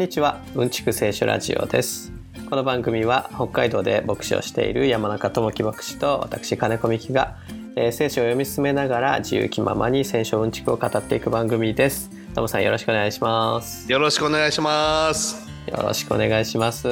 [0.00, 0.40] こんにちは。
[0.54, 2.10] うんちく聖書ラジオです。
[2.48, 7.36] この番組は北海道で牧師をしている山中智樹牧師と私金子美希が、
[7.76, 12.10] えー、聖書を読み進めながら自由気ままに聖書うんちくを語っていく番組です。
[12.34, 13.92] トムさんよろしくお願いします。
[13.92, 15.46] よろしくお願いします。
[15.66, 16.88] よろしくお願いします。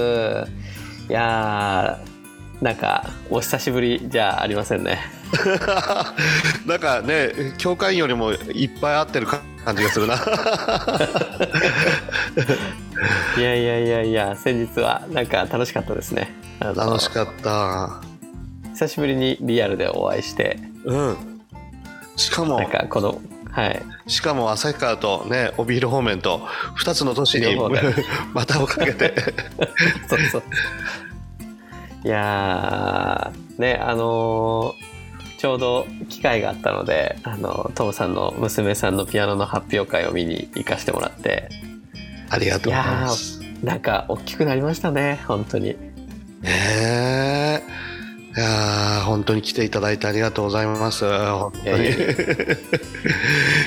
[1.09, 1.99] いや
[2.61, 4.99] なんかお久しぶりじゃありませんね。
[6.67, 9.43] なんかね教会員よりもいっぱい会ってる感
[9.77, 10.17] じがするな。
[13.37, 16.35] いやいやいやいや先日はなんか楽しかったですね。
[16.61, 18.01] 楽しかった。
[18.73, 20.59] 久しぶりにリアルでお会いして。
[20.85, 21.17] うん。
[22.17, 23.21] しかもなんかこの
[23.53, 23.83] はい。
[24.09, 26.49] しかも旭川とね帯広方面と
[26.79, 27.57] 2つの都市に
[28.35, 29.15] またをかけて。
[30.09, 30.43] そうそう
[32.09, 34.89] いやねあのー
[35.37, 41.49] ちょうど機会があったのであのトムさんの娘さんのピアノの発表会を見に行かせてもらって。
[42.29, 43.41] ありがとうございます。
[43.63, 45.67] なんか大きくなりましたね本当に。
[45.69, 45.77] ね
[46.43, 47.63] え
[48.39, 51.05] いや本当に来ていただいてありがとうございます。
[51.05, 51.89] 本当に。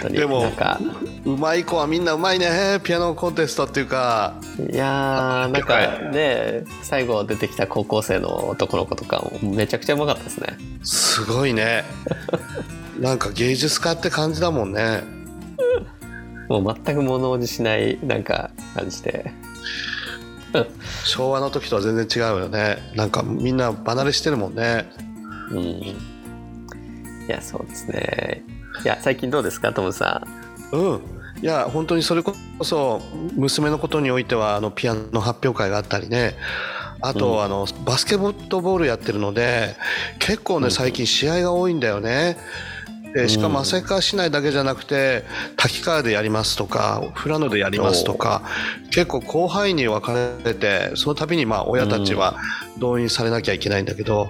[0.18, 0.50] でも
[1.26, 2.80] うまい子はみんなうまいね。
[2.82, 4.36] ピアノコンテストっていうか。
[4.58, 10.58] いやーなんかね最後出てきた高校生の男の子とかもめちゃくちゃうまかったですね。
[10.84, 11.84] すごいね。
[12.98, 15.04] なんか芸術家って感じだもんね。
[16.48, 19.34] もう全く物おじしないなんか感じで
[21.06, 22.78] 昭和の時とは全然違うよね。
[22.96, 24.90] なんかみんな離れしてるもんね。
[25.50, 25.60] うん。
[25.60, 25.96] い
[27.28, 28.44] やそうですね。
[28.84, 30.26] いや最近どうですかトムさ
[30.72, 30.76] ん？
[30.76, 31.02] うん。
[31.42, 33.02] いや本当にそれこそ
[33.36, 36.36] 娘のことにおいてはあのピアノの発表会があったりね。
[37.02, 39.76] あと、うん、あのバスケットボールやってるので
[40.20, 42.38] 結構ね最近試合が多いんだよね。
[43.14, 45.24] でしかも旭川市内だけじゃなくて
[45.58, 48.42] 滝川でやりますとか富良野でやりますとか
[48.90, 50.14] 結構広範囲に分か
[50.44, 52.38] れてその度にまあ親たちは
[52.80, 54.30] 動員されなきゃいけないんだけど、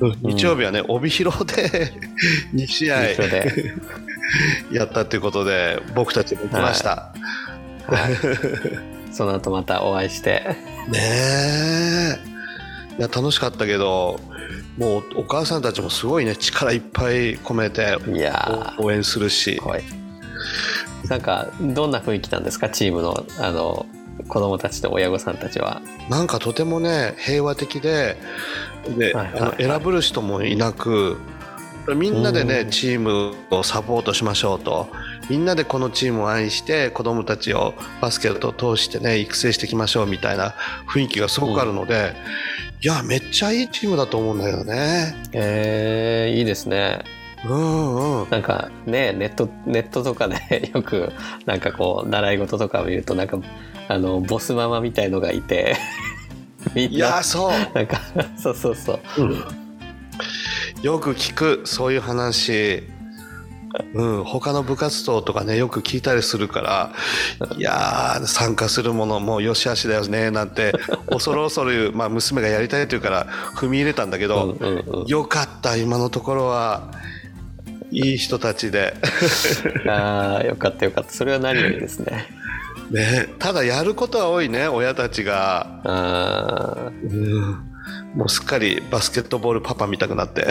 [0.00, 1.92] うん、日曜日はね帯広で
[2.54, 3.02] 2試合
[4.72, 6.90] やったということで僕たちも行きました。
[6.90, 7.16] はい
[7.86, 8.16] はい、
[9.12, 10.56] その後またお会いして。
[10.88, 12.36] ねえ。
[12.98, 14.18] いや楽しかったけど
[14.76, 17.96] もうお母さんたちもすごいね力いっぱい込めて
[18.78, 19.60] 応援するし。
[21.08, 22.68] なんかどんな雰囲気なんですか？
[22.68, 23.86] チームのあの
[24.28, 25.80] 子供たちと親御さんたちは。
[26.10, 28.16] なんかとてもね平和的で
[28.98, 31.16] で、はいはいはい、あの選ぶる人もいなく
[31.94, 34.88] みんなでねチームをサポートしましょうと
[35.28, 40.54] みんなでこのチームを愛して子供たちをバスケットを通してね育成していきましょうみたいな
[40.88, 42.14] 雰囲気がすごくあるので、
[42.82, 45.16] いやめっちゃいいチームだと思うんだよね。
[45.32, 47.02] えー、いいですね。
[47.44, 51.12] うんうん、なんかねネットネットとかで よく
[51.44, 53.38] なんかこう習い事とかを見るとなんか
[53.88, 55.76] あのボスママみたいのがいて
[56.74, 57.50] いやそう。
[57.74, 58.00] なんか
[58.36, 59.44] そうそうそう、うん、
[60.82, 62.84] よく聞くそういう話
[63.94, 66.92] うん、他の部活動とかねよく聞いたりするから
[67.56, 70.72] いや参加するものもよしあしだよねなんて
[71.10, 76.90] 恐る恐る、まあ、娘がやりたいというから踏み入れたんだけど、うんうんうん、よかった今のところは
[77.90, 78.94] いい人たちで。
[79.88, 81.12] ああよかったよかった。
[81.12, 82.26] それは何よりですね。
[82.90, 85.80] ねただやることは多いね親たちが。
[85.84, 87.75] あ、うん
[88.14, 90.42] もうすっかりバスケットボールパパ見たくなって。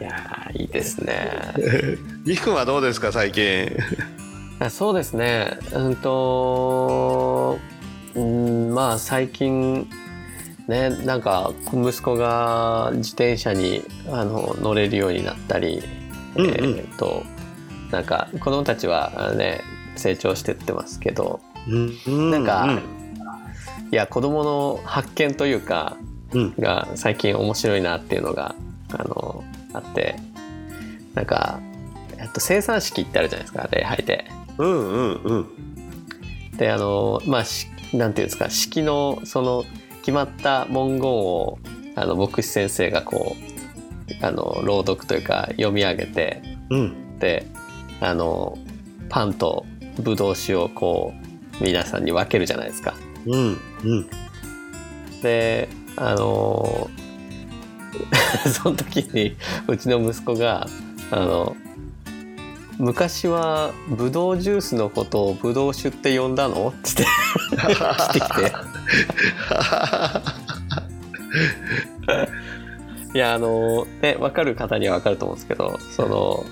[0.00, 1.30] いやいいですね。
[2.24, 3.70] みくんはどうですか最近？
[4.70, 5.58] そうですね。
[5.72, 7.58] うんと
[8.14, 9.88] うんまあ最近
[10.66, 15.82] ねなんか息子が自転車にあの乗れるようになったり、
[16.36, 17.22] うんうん、えー、っと
[17.90, 19.62] なんか子供たちはね
[19.96, 22.80] 成長してってますけど、うんうん、なんか、
[23.90, 25.96] いや子供の発見というか、
[26.32, 28.54] うん、が最近面白いなっていうのが
[28.92, 30.16] あのあって
[31.14, 31.60] なんか、
[32.18, 34.30] えっと、生産式ってあるじゃないですか礼拝で。
[34.58, 39.64] うんうんうん、であのまあなんていうんですか式のその
[40.00, 41.58] 決まった文言を
[41.94, 43.36] あの牧師先生がこ
[44.20, 47.46] うあの朗読というか読み上げて、うん、で
[48.00, 48.58] あの
[49.08, 49.64] パンと
[50.00, 51.14] ぶどう酒をこ
[51.60, 52.94] う皆さんに分けるじゃないですか。
[53.26, 54.08] うんうん、
[55.22, 56.88] であの
[58.52, 59.36] その時に
[59.66, 60.66] うちの息子が
[61.10, 61.56] あの
[62.78, 66.68] 昔はブドウジュースのことをブドウ酒って呼んだの？
[66.68, 68.52] って来てきて。
[73.14, 76.44] いやあのね分かる方には分かると思うんですけどその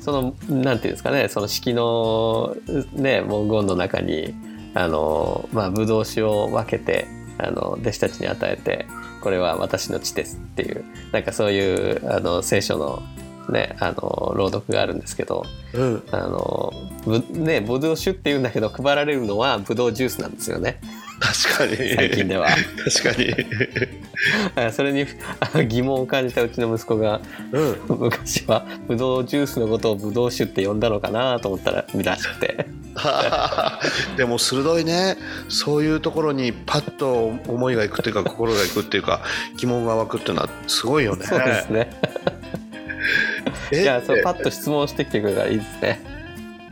[0.00, 2.56] そのなんていうんですかねその式の
[2.92, 4.34] ね文言の中に
[4.74, 7.06] あのまあブドウ酒を分けて
[7.38, 8.86] あの弟子たちに与えて
[9.20, 13.02] これは私の血ですっていうなんかそういうあの聖書の
[13.50, 15.44] ねあの朗読があるんですけど
[15.74, 16.02] うん。
[16.10, 16.72] あの
[17.04, 20.80] ぶねブドウ酒っていうんだけど配られるのはブドウジュースなんですよね。
[21.20, 21.94] 確かに。
[21.94, 22.48] 最近では。
[22.48, 23.34] 確かに。
[24.56, 25.06] あそれに
[25.54, 27.20] あ疑問を感じたうちの息子が
[27.52, 27.98] うん。
[27.98, 32.66] 昔はブドウジュースのことをブドウ酒って呼んだのかなと思ったららしくて
[34.16, 35.16] でも鋭いね。
[35.48, 39.20] そういうところにパッと思いがいくっていうか心がいくっていうか
[39.56, 41.26] 疑問が湧くっていうのはすごいよね。
[41.26, 41.90] そうですね。
[43.72, 46.00] えいやそうパッと質問してきてくれたらいいですね。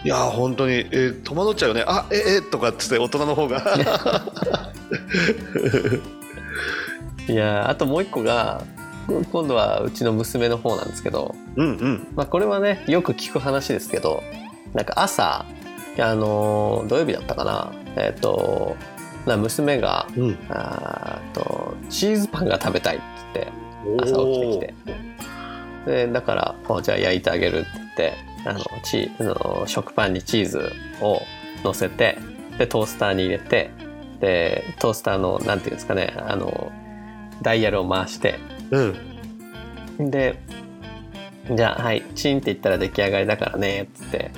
[0.05, 1.85] いや本当にえー戸惑っちゃうよね。
[1.87, 3.63] あええとかっつって大人の方が。
[7.29, 8.63] いやあともう一個が
[9.33, 12.07] 今度はうちの娘の方なんですけど、うんうん。
[12.15, 14.23] まあ、これはねよく聞く話ですけど
[14.75, 15.45] なんか朝
[16.03, 17.73] あの土曜日だったかな。
[17.97, 18.77] えっ、と
[19.27, 20.39] な娘がうん。
[20.49, 23.49] あーとチーズパンが食べたいっつって
[24.01, 24.99] 朝起きてきて。
[25.87, 28.13] でだからおじゃあ焼いてあげるって言って
[28.45, 31.23] あのチあの食パンにチーズを
[31.65, 32.19] 乗せて
[32.59, 33.71] でトースターに入れて
[34.21, 36.73] でトースターのなんていうんですかねあの
[37.43, 38.39] ダイヤルを回して。
[38.71, 38.81] う
[40.01, 40.11] ん。
[40.11, 40.39] で
[41.51, 44.31] じゃあはいチンって言ったら出来上がりだからねっつって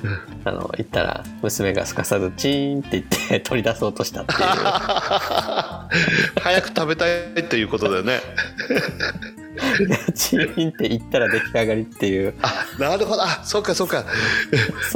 [0.45, 4.39] あの言ったら娘がすかさずチーンって言って 取り出そうとしたっていう。
[6.41, 8.21] 早く食べたいっていうことだよね。
[10.15, 12.33] チーンって言ったら出来上がりっていう。
[12.41, 13.23] あなるほど。
[13.23, 14.05] あそうかそうか。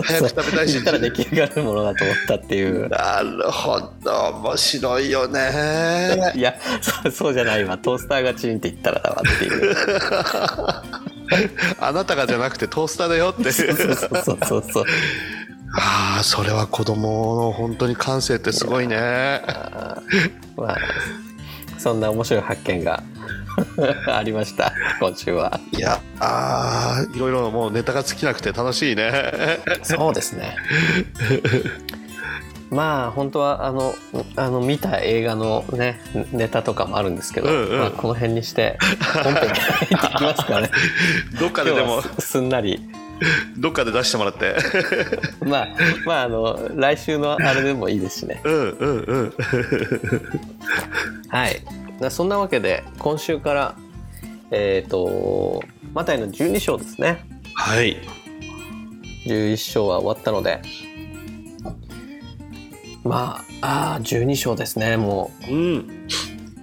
[0.03, 0.73] 早く食べたいし。
[0.73, 2.89] 言ったら出来上がるものだと思ったっていう。
[2.89, 4.12] なるほど。
[4.44, 6.33] 面白いよね。
[6.35, 6.56] いや
[7.12, 7.77] そうじゃないわ。
[7.77, 9.75] トースターがチンって言ったらだわっていう
[11.80, 13.51] あなたがじゃなくてトースターだよって。
[13.51, 14.86] そうそうそうそうそう。
[15.77, 19.42] ああそれは子供の本当に感性ってすごいね。
[20.56, 20.77] まあ
[21.77, 23.04] そんな面白い発見が
[24.07, 25.60] ありました今週は。
[25.72, 29.60] いやあーいろいろもうネタが尽きなくて楽しいね。
[29.83, 30.56] そうですね
[32.69, 33.94] まあ本当はあの
[34.35, 36.00] あの見た映画のね
[36.31, 37.79] ネタとかもあるんですけど、うんうん。
[37.79, 38.77] まあ、この辺にして
[39.23, 40.69] 本編に入っていきますかね。
[41.39, 42.81] どっかででもすすんなり。
[43.57, 44.56] どっかで出してもらって。
[45.45, 45.67] まあ
[46.06, 48.41] まああの来週のあれでもいいですしね。
[48.44, 49.33] うんうんうん。
[51.29, 51.62] はい。
[52.00, 53.75] なそんなわけで今週から
[54.51, 55.63] えっ、と
[55.94, 57.25] マタイの12章ですね。
[57.53, 57.97] はい。
[59.25, 60.62] 11章は終わったので
[63.05, 65.53] まああー12章ですねもう。
[65.53, 66.07] ん。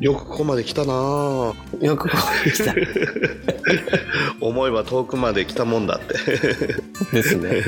[0.01, 0.93] よくここまで来たな。
[0.93, 2.75] あうよくここまで来た。
[4.45, 6.15] 思えば遠くまで来たもんだって。
[7.13, 7.63] ですね。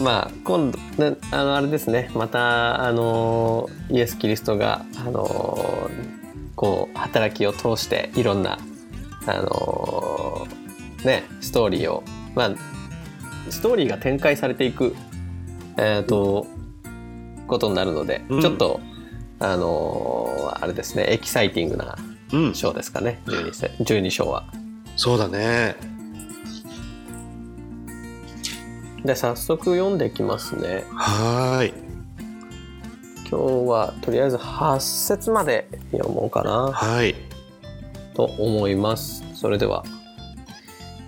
[0.00, 2.10] まあ今度ねあのあれですね。
[2.12, 5.88] またあのイエス・キリストがあの
[6.56, 8.58] こう働きを通していろんな
[9.26, 10.48] あの
[11.04, 12.02] ねストーリーを
[12.34, 12.50] まあ
[13.48, 14.96] ストーリーが展開されていく。
[15.80, 16.48] えっ、と
[17.48, 18.40] ことになるので、うん。
[18.40, 18.80] ちょっと
[19.40, 21.96] あのあれですねエキサイティングな
[22.32, 22.54] うん。
[22.54, 24.44] 章ですかね 12, せ12章は。
[24.96, 25.74] そうだね。
[29.04, 30.84] で早速読んでいきますね。
[30.92, 31.72] はーい。
[33.30, 36.72] 今日はとりあえず8節まで読もうかな。
[36.72, 37.14] はい。
[38.14, 39.22] と思います。
[39.34, 39.84] それでは、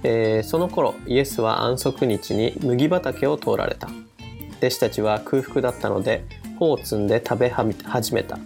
[0.05, 3.89] えーその頃イエスは安息日に麦畑を通られた
[4.61, 6.25] 弟子たちは空腹だったので
[6.59, 8.39] 穂を摘んで食べ始めた。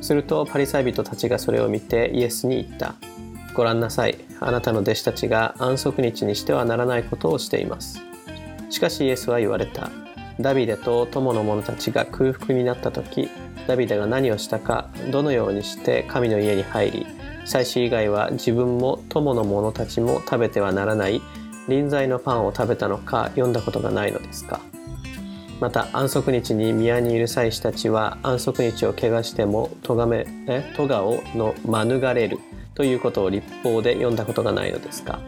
[0.00, 2.94] するとパリサイ人たちがそれを見てイエスに言った。
[3.54, 4.18] ご覧なさい。
[4.38, 8.00] あなたの弟子たちが安息日にしてはならないことをしています。
[8.70, 9.90] しかしイエスは言われた。
[10.38, 13.30] ダビデと友の者たちが空腹になった時
[13.66, 17.06] ダビデが何をしたかどのようにして神の家に入り
[17.46, 21.22] 祭司以外は自分も友の者たちも食べてはならない。
[21.68, 24.60] 臨在のパンを食べたのか読んだことがないのですか。
[25.60, 32.38] また安息日に宮にいる祭司たちは安息日を怪我しても咎めえ咎をの免れる
[32.74, 35.18] ということを立法で読んだことがないのですか？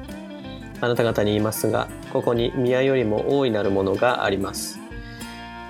[0.80, 4.78] あなた方に言いますがここに宮よりも大いなるものがあります。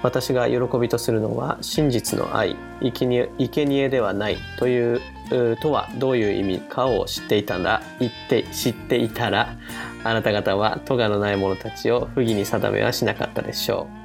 [0.03, 5.01] 私が喜びとするのは真実の愛生贄生贄ではないという
[5.33, 9.57] うとはどういう意味かを知っていたら言って知っていたら
[10.05, 13.98] あなた方は咎のない者たちを不義に定めはしなかったでしょう、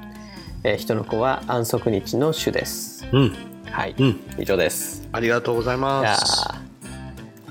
[0.64, 3.06] えー人の子は安息日の主です。
[3.12, 3.36] うん。
[3.70, 4.20] はい、うん。
[4.40, 5.08] 以上です。
[5.12, 6.48] ありがとうございます。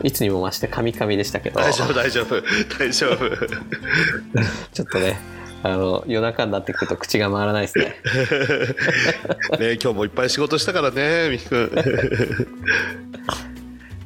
[0.00, 1.60] ーいつにも増してカミカミでしたけど。
[1.60, 2.42] 大丈夫大丈夫。
[2.78, 3.18] 大丈夫。
[4.72, 5.18] ちょっとね
[5.62, 7.96] あの夜中になってくると口が回らないですね。
[9.60, 11.70] ね今日もいっぱい仕事したからねみきくん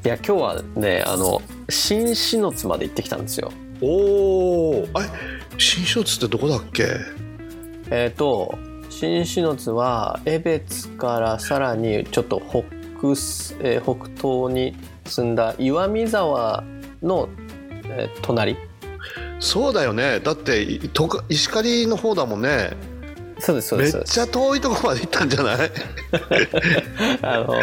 [0.04, 3.52] いや今日はねあの新篠津まで行ってきたんですよ。
[3.80, 3.86] お
[4.80, 5.08] おあれ
[5.58, 6.88] 新松津ってどこだっけ？
[7.90, 8.58] えっ、と
[8.98, 14.74] 新篠津は江別からさらにちょっと北す、えー北東に
[15.04, 16.64] 進んだ岩見沢
[17.02, 17.28] の、
[17.90, 18.56] えー隣。
[19.38, 20.20] そうだよね。
[20.20, 22.70] だっていとか石狩の方だもんね。
[23.38, 24.14] そうですそうめっです。
[24.14, 25.58] ちゃ遠いとこまで行ったんじゃない？
[27.20, 27.54] あの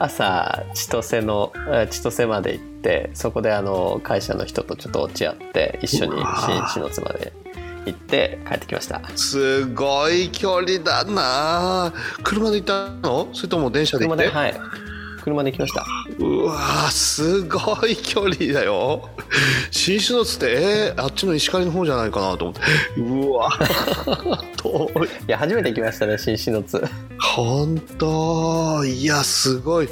[0.00, 7.32] 朝千歳のえー千歳まで行ってそこであの会社の人とちょっと落ち合って一緒に新ー篠津まで
[7.86, 9.00] 行って帰ってきました。
[9.16, 11.92] すごい距離だな。
[12.22, 13.28] 車で行ったの？
[13.32, 14.24] それとも電車で行って？
[14.24, 14.60] 車ではい。
[15.22, 15.84] 車で行きました。
[16.18, 19.08] うわーすごい距離だよ。
[19.72, 23.00] 新篠津ってえー、あっちの石狩の方じゃないかなと思って。
[23.00, 23.50] うわ
[24.56, 25.06] 遠い。
[25.06, 26.80] いや初めて行きましたね新篠津
[27.34, 28.84] 本当？
[28.84, 29.88] いやすごい。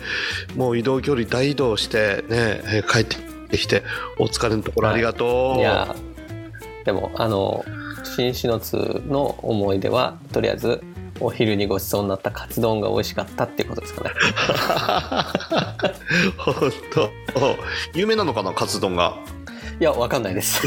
[0.55, 3.83] もう移動距離大移動してねえー帰ってきて
[4.19, 5.97] お疲れのところありがとう、いや
[6.85, 7.65] でもあの
[8.15, 10.81] 新篠津の思い出はとりあえず
[11.21, 14.11] お昼にごちそうになったカツ丼が美味しかったっていうことですかね。
[16.39, 16.55] 本
[16.93, 17.11] 当。
[17.95, 19.17] 有名なのかなカツ丼が？
[19.81, 20.63] いやわかんないです。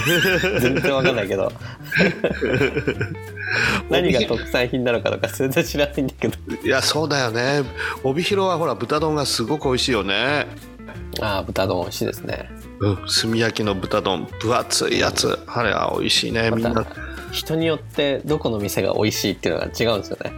[0.59, 1.51] 全然わかんないけど。
[3.89, 6.37] 何が特産品なのかとか全然知らないんだけど。
[6.63, 7.63] いやそうだよね。
[8.03, 10.47] 帯広はほら豚丼がすごく美味しいよね。
[11.21, 12.49] ああ豚丼美味しいですね。
[12.79, 14.27] うん炭焼きの豚丼。
[14.39, 15.39] 分厚いやつ。
[15.47, 16.85] あれは美味しいねみんな
[17.31, 20.31] 人によってどこの店が美味しいっていうのが違うんですよね。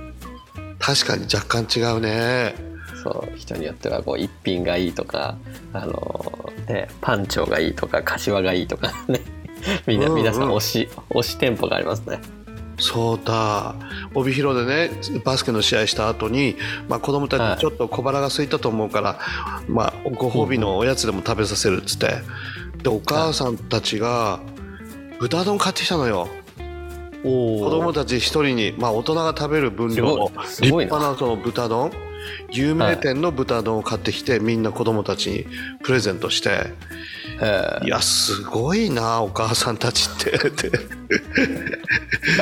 [0.80, 2.56] 確かに若干違うね。
[3.04, 5.38] そう人によってはこう一品がいいとか
[5.72, 9.22] あのねパンチョがいいとか柏がいいとか ね。
[9.88, 10.18] みんなうんうん。
[10.18, 12.20] 皆さん推し推し店舗がありますね。
[12.80, 13.76] そうだ。
[14.14, 14.92] 帯広でね
[15.24, 16.56] バスケの試合した後に、
[16.88, 19.20] まあ、子供たちちょっと小腹が空いたと思うから、
[19.68, 22.22] まあ、ご褒美のおやつでも食べさせるっつって。
[22.84, 24.40] でお母さんたちが
[25.20, 26.30] 豚丼買ってきたのよ。
[26.39, 26.39] お
[27.24, 31.92] 子供たち一人に、まあ、大人が食べる分量の立派なその豚丼
[32.52, 35.46] 有名店の豚丼を買ってきて、みんな子供たちに
[35.84, 36.74] プレゼントして
[37.42, 40.36] えいやすごいなお母さんたちって。
[40.48, 40.70] っ て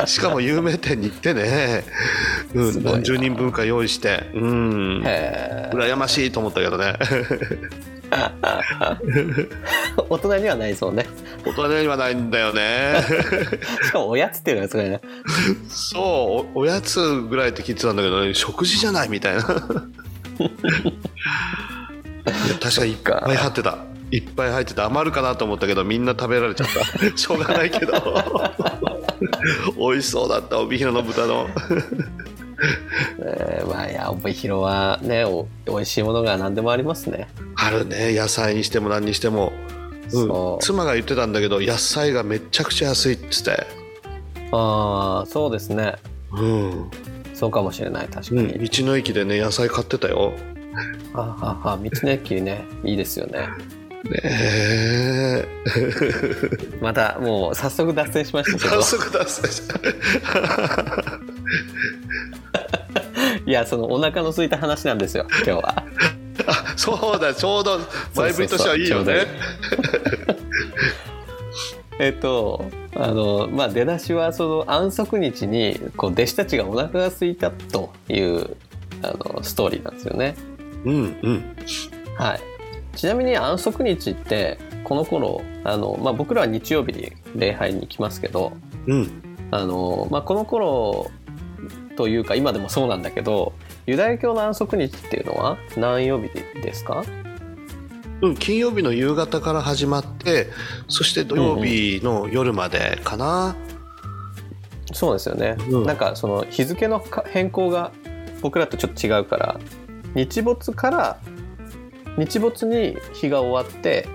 [0.07, 1.84] しかも有名店に行ってね、
[2.53, 4.29] うん、何十人分か用意して。
[4.34, 5.03] うん。
[5.03, 6.96] 羨ましいと思ったけどね
[10.09, 11.05] 大人にはないそうね。
[11.45, 13.03] 大人にはないんだよね。
[13.83, 15.01] しかもおやつっていうのがすごいね。
[15.67, 19.41] そうおおやつぐらいって聞いてたんだけど、ね、食事じゃないみたいな。
[19.41, 19.49] いや
[22.61, 23.77] 確かにいっぱい入ってた。
[24.09, 26.85] いっぱい入ってた余るかなと思ったけどみんな食べられちゃった。
[27.17, 27.93] しょうがないけど。
[29.77, 31.49] 美味しそうだった帯広の豚丼
[33.19, 37.27] えーまあいや帯広はねお美味しいものが何でもありますね。
[37.55, 38.15] あるね。
[38.15, 39.51] 野菜にしても何にしても、
[40.03, 40.11] うん。
[40.11, 40.63] そ、う。
[40.63, 43.67] 妻が言ってたんだけど野菜がめちゃくちゃ安いっつって。
[44.51, 45.95] ああそうですね。
[46.31, 46.91] うん、
[47.33, 50.33] そうかもしれない確かうん、に、道の駅でね野菜買ってたよ。
[51.13, 53.47] あはは道の駅ねいいですよね
[54.09, 54.21] ね。
[54.23, 55.45] え
[56.81, 58.81] またもう早速脱線しましたけど。
[58.81, 59.67] 早速出す
[63.45, 65.83] いやそのお腹の空いた話なんですよ今日は。
[66.47, 67.79] あそうだちょうど
[68.15, 69.25] 前振りとしてはいいよね。
[71.99, 78.57] えっとあのまあ出だしはその安息日にこう弟子たちがお腹が空いたという
[79.01, 80.35] あのストーリーなんですよね。
[80.85, 81.55] うんうん。
[82.17, 82.56] はい
[82.98, 88.54] ちなみに安息日ってこの頃あの、まあ、僕らは日曜日に礼拝に行きますけど
[88.88, 89.22] うん。
[89.51, 91.10] あの、まあ、この頃
[91.96, 93.54] というか今でもそうなんだけど
[93.86, 96.30] ユダヤ教の安息日っていうのは何曜日
[96.62, 97.06] ですか？
[98.22, 100.48] うん、金曜日の夕方から始まって
[100.88, 103.56] そして土曜日の夜までかな、
[104.92, 105.86] そうですよね、うん。
[105.86, 107.92] なんかその日付のか変更が
[108.42, 109.60] 僕らとちょっと違うから
[110.16, 111.20] 日没から
[112.17, 114.07] 日没に日が終わって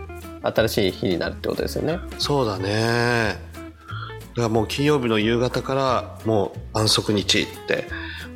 [0.43, 1.99] 新しい日になるってことですよね。
[2.19, 3.37] そうだね。
[4.35, 7.87] だからもう金曜日の夕方からもう安息日って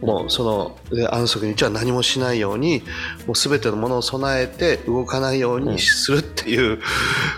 [0.03, 2.83] もうそので安息日は何もしないように
[3.27, 6.81] もう全てのものを備えて動かないようにするっていう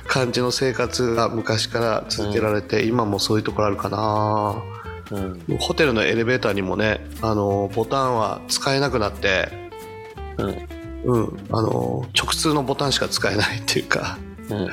[0.06, 4.62] 感じの生活が昔から続けられて、今もそういうところあるかな。
[5.10, 5.58] うん。
[5.60, 9.48] ホテルのエレベーターにもねあのボタンは使えなくなって、
[10.36, 14.18] うんうん、あの直通のボタンしか使えないっていうか。
[14.50, 14.68] うん。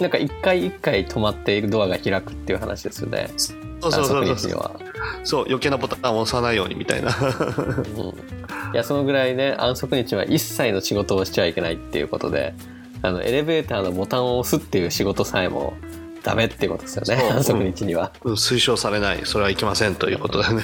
[0.00, 3.30] なんか一回一回止まっているドアが開くっていう話ですよね。
[3.36, 4.80] そうそうそう安息日には。
[5.24, 7.14] そう余計なボタンを押さないようにみたいな。
[7.16, 8.74] うん。
[8.74, 12.54] いやそのぐらいね安息日は一切の仕事をしちゃいけないっていうことで
[13.02, 15.74] あのエレベーターのボタンを押すっていう仕事さえも
[16.22, 17.30] ダメっていうことですよねそう。
[17.30, 18.12] 安息日には。
[18.24, 19.20] うん推奨されない。
[19.24, 20.62] それはいけませんということだね。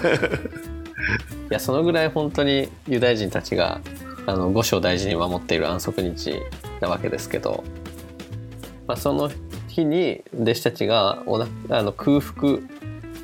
[1.51, 3.81] いやそのぐらい本当にユダヤ人たちが
[4.27, 6.35] あの五章大事に守っている安息日
[6.81, 7.65] なわけですけど、
[8.87, 9.31] まあ、その
[9.69, 12.59] 日に弟子たちがおなあの空腹、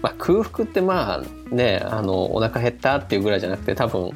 [0.03, 4.13] まあ、空腹ってまあねあのお腹減ったっていうぐらいじゃなくて多分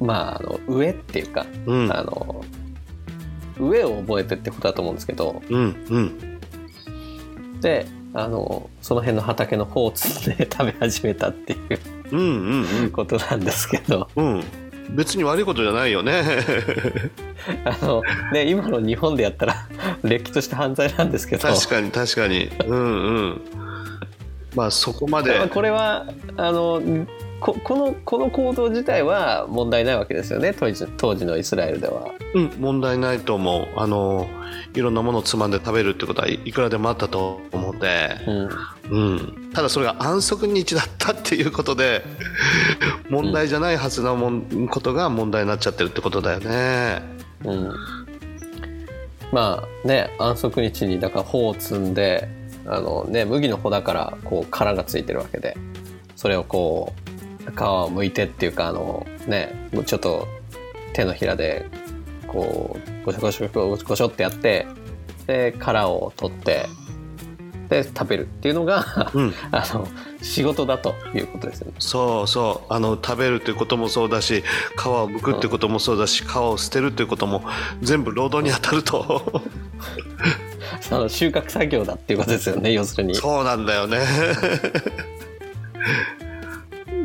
[0.00, 1.92] まああの上っていうか、うん。
[1.92, 2.44] あの
[3.58, 6.40] 上を覚えてってことだと思うんですけどうんうん。
[7.60, 11.80] であのその辺の畑の方を摘んで食べ始めたっていう
[12.12, 12.90] うんうんうん。
[12.90, 14.08] ことなんですけど。
[14.14, 14.44] うん
[14.90, 16.22] 別に悪いことじゃないよね。
[17.64, 18.02] あの
[18.32, 19.66] ね、今の日本でやったら
[20.02, 21.48] れっきとした犯罪なんですけど。
[21.48, 22.50] 確かに確かに。
[22.66, 23.40] うんうん。
[24.54, 25.46] まあそこまで。
[25.48, 26.82] これはあの
[27.40, 32.10] ここのこの行動自体は問題ないわけですよね当時当時のイスラエルでは。
[32.34, 33.68] うん問題ないと思う。
[33.76, 34.28] あの
[34.74, 38.48] いろんなものをつまんで食べるってことはいいくらでもあったと思うんで、うん。
[38.90, 42.04] うん、ただそれが安息日だったっていうことで
[43.10, 47.02] 問題じゃないはずのもんことが問題になっちゃってるってことだよね。
[47.44, 47.74] うん、
[49.32, 52.28] まあね安息日にだから穂を摘んで
[52.66, 55.56] あの、ね、麦の穂だからこう殻がついてるわけで
[56.14, 56.94] それをこ
[57.44, 60.28] う皮を剥いてっていうかあのねちょっと
[60.92, 61.66] 手のひらで
[62.28, 64.68] こうゴショゴショゴショゴショってやって
[65.26, 66.66] で殻を取って
[67.68, 69.86] で食べるっていうのがうん、 あの
[70.22, 71.74] 仕事だということですよね。
[71.78, 74.42] そうそうあの食べるっていうこともそうだし
[74.76, 77.44] 皮を剥くってこともそうだし皮を捨てるっていうことも
[77.82, 79.42] 全部労働に当たると
[80.90, 83.14] あの収穫作業だっていうことですよね要するに。
[83.14, 83.98] そうなんだよね。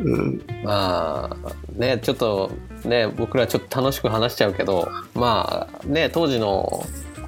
[0.04, 2.50] うんまあねちょっと
[2.84, 6.84] ね僕らちょっと楽しく話しちゃうけどまあね当時の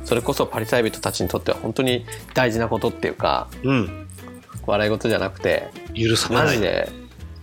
[0.07, 4.09] それこそパリサイ人たちにとっては本当に大事なことっていうかうん、
[4.65, 6.45] 笑い事じゃなくて許さない。
[6.47, 6.89] マジで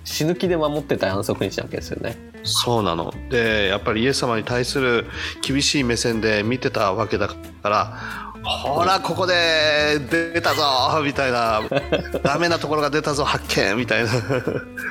[0.06, 2.18] 死ぬ気で守ってた安息日なわけですよね。
[2.44, 3.14] そうなの。
[3.30, 5.06] でやっぱりイエス様に対する
[5.46, 10.00] 厳しい目線で見てたわけだからほらここで
[10.34, 11.62] 出たぞみたいな。
[12.24, 14.12] ダメなところが出たぞ発見みたいな。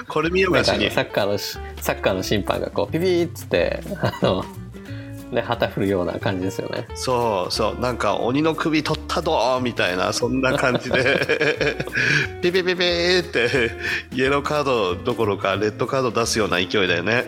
[0.08, 0.94] これ見よなんかあのがしに。
[0.94, 4.44] サッカーのしサッカーの審判がこうピピーっつってあの
[5.32, 6.86] ね旗振るような感じですよね。
[6.94, 11.76] そうそうなんか鬼の首取ったぞみたいなそんな感じで
[12.42, 13.70] ピピピピーって
[14.14, 17.24] イエローカードどころかレッドカード出すような勢いだよね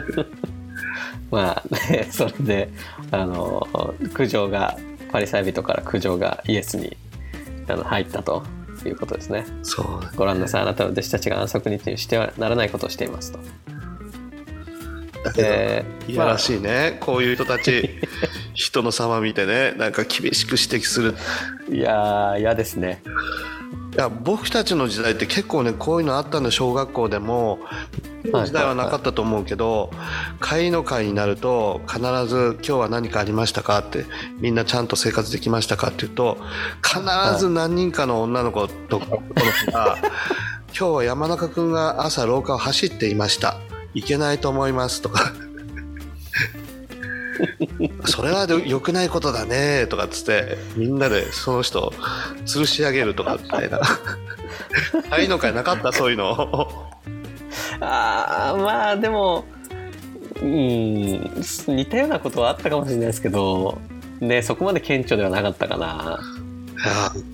[1.30, 2.70] まあねそれで
[3.10, 3.66] あの
[4.12, 4.76] 苦情が
[5.10, 6.96] パリサイ人から苦情がイエスに
[7.68, 8.44] あの入ったと
[8.84, 9.44] いうことですね。
[9.62, 13.38] そうご覧なさいあなたの弟子たちが安息日にしてはならないことをしていますと。
[15.24, 18.00] だけどでいやらしいね、こういう人たち
[18.54, 21.14] 人の様見てねなんか厳しく指摘する。
[21.70, 23.02] いやー嫌ですね。
[23.94, 26.50] いや僕たちの時代って結構ねこういうのあったんだ。
[26.50, 27.58] 小学校でも
[28.32, 29.90] はい時代はなかったと思うけど
[30.40, 34.04] 会の会になると必ず「今日は何かありましたか?」って
[34.38, 36.38] みんなちゃんと生活できましたかって言うと
[36.82, 37.00] 必
[37.38, 39.22] ず何人かの女の子と男の
[39.66, 39.96] 子が
[40.76, 43.56] 「今日は山中君が朝廊下を走っていました
[43.94, 45.32] いけないと思います」とか。
[48.04, 51.90] それは良くないことだねとかっつってみんなでその人
[52.44, 53.80] 吊るし上げるとかみたいな。
[55.10, 56.90] 会の会なかったそういうの。
[57.80, 59.44] あーまあでも
[60.42, 63.78] うん似たようなことはあったかもしれないですけど
[64.20, 66.20] ねそこまで顕著ではなかったかな。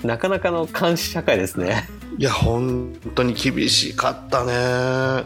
[0.03, 1.88] なかなかの監視社会ですね。
[2.19, 5.25] いや本当に厳しかったね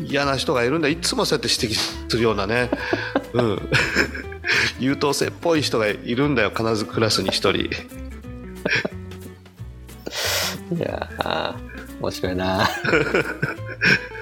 [0.00, 0.88] 嫌な人がいるんだ。
[0.88, 1.78] いつもそうやって指摘
[2.08, 2.70] するようなね。
[3.34, 3.68] うん。
[4.78, 6.50] 優等生っぽい人がいるんだよ。
[6.50, 7.58] 必ずクラスに一人。
[7.58, 7.70] い
[10.78, 11.54] やー
[12.00, 12.68] 面白いな。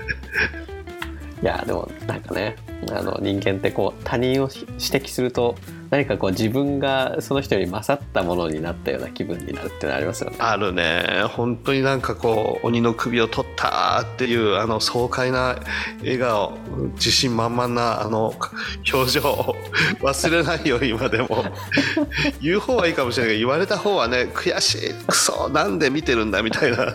[1.43, 2.57] いやでもなんかね
[2.91, 5.57] あの人間ってこう他人を指摘すると
[5.91, 10.37] 何かこう自分がその人より勝ったものになったような気分になるってのありますよね。
[10.39, 11.25] あるね。
[11.31, 15.57] 本当になんかこう鬼の首を取ったっていうあの爽快な
[16.01, 16.59] 笑顔
[16.95, 18.35] 自信満々なあの
[18.93, 19.21] 表情
[20.01, 21.45] 忘れないよ今でも。
[22.41, 26.95] 言う方はいいかもしれないけど言われた方はね悔しいクソなんで見てるんだみたいな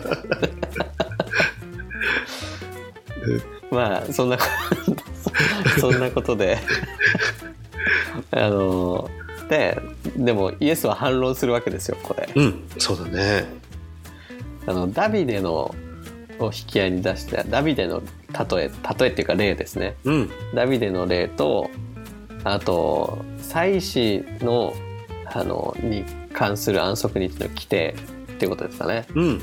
[3.70, 4.38] まあそんな
[5.80, 6.58] そんなことで。
[8.30, 9.08] あの
[9.48, 9.80] で
[10.16, 12.28] でもイエスは反論するわけですよここで。
[12.34, 13.44] うんそうだね。
[14.66, 15.74] あのダビデの
[16.38, 18.02] を引き合いに出してダビデの
[18.32, 19.96] 例え例えっていうか例ですね。
[20.04, 20.30] うん。
[20.54, 21.70] ダビデの例と
[22.44, 24.74] あと祭司の
[25.32, 27.94] あのに関する安息日の規定
[28.32, 29.06] っていうことですかね。
[29.14, 29.36] うんうん。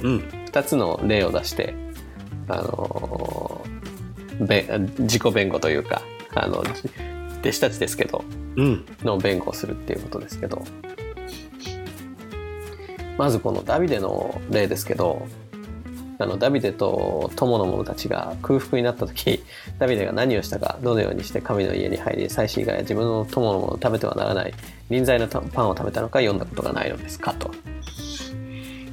[0.51, 1.75] 2つの例を出して
[2.47, 3.82] あのべ
[4.47, 6.01] 自己弁護というか
[6.35, 6.89] あのじ
[7.41, 8.23] 弟子たちですけど
[8.55, 10.63] うんの弁護をするっていうことですけど
[13.17, 15.27] まずこのダビデの例ですけど
[16.19, 19.43] あのダビデと友の者たちが空腹になった時
[19.79, 24.53] ダビデが何をしたかどのようにして神の家に入り祭司以外は自分の友の者を食べてはならない
[24.89, 27.51] 臨在のパンを食べたのか読んだことがないのですかと。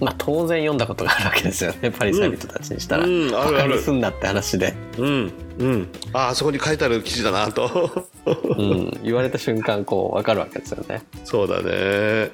[0.00, 1.90] まあ当然読んだことがあるわけですよね。
[1.90, 3.04] パリサイ人たちにしたら。
[3.04, 5.88] うんあるあバカにるすんなって話で、うんうん。
[6.12, 8.06] ああそこに書いてある記事だなと。
[8.24, 11.02] うん、言われた瞬間こう分かるわけですよね。
[11.24, 12.30] そうだね。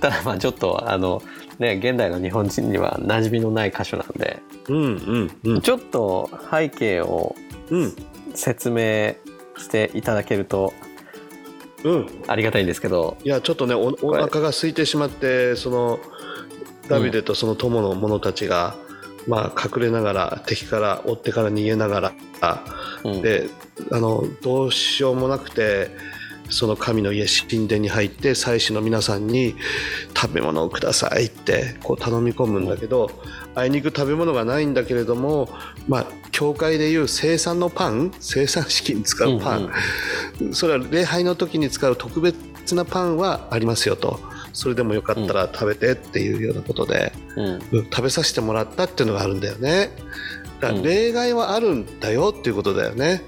[0.00, 1.22] ただまあちょっとあの
[1.58, 4.40] ね現代の日本人には馴染みのない箇所なんで。
[4.68, 5.60] うんうんうん。
[5.60, 7.36] ちょっと背景を
[7.70, 7.92] うん。
[8.34, 9.14] 説明
[9.56, 10.72] していただけると
[11.84, 12.08] うん。
[12.26, 13.16] ありがたいんですけど。
[13.22, 16.00] いやちょっとねおおれ腹が空いてしまってその
[16.88, 18.76] ダビデとその友の者たちが、
[19.26, 22.12] まあ、隠れながら敵から追ってから逃げながら、
[23.04, 23.22] うん。
[23.22, 23.48] で
[23.90, 25.90] あのどうしようもなくて
[26.50, 29.54] その神の家神殿に入って祭司の皆さんに
[30.14, 33.10] 食べ物をくださいってこう頼み込むんだけど、
[33.54, 35.48] あいにく食べ物がないんだけれども、
[35.88, 39.70] まあ、教会でいう生産のパン生産式に使うパン、
[40.52, 44.20] それは礼拝の時に使う特別なパンはありますよと
[44.54, 47.46] それでもよかったら食べてっていうようなことで、うん。
[47.46, 49.90] うん食べさせてもらったっていうのがあるんだよね。
[50.60, 50.82] だからうん。
[50.82, 53.22] 例外はあるんだよっていうことだよね、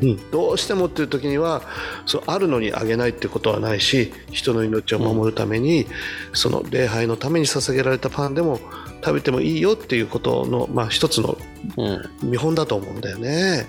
[0.00, 1.62] うん、どうしてもっていう時には
[2.06, 5.86] そうあるのにあげないってことはないし人の命を守るために、
[6.32, 8.58] その礼拝のために捧げられたパンでも
[9.04, 11.36] 食べてもいいよっていうことの、まあ、一つの
[11.76, 12.30] うん。
[12.30, 13.66] 見本だと思うんだよね。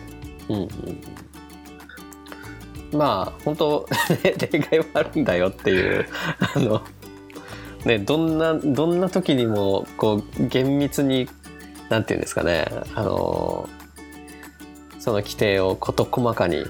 [0.50, 0.70] うんうん
[2.94, 3.88] まあ本当
[4.24, 6.06] 例外はあるんだよっていう
[6.56, 6.82] あの
[7.86, 11.28] ねどんなどんな時にもこう厳密に
[11.90, 13.68] なんていうんですかねあの
[15.00, 16.64] その規定を事細かに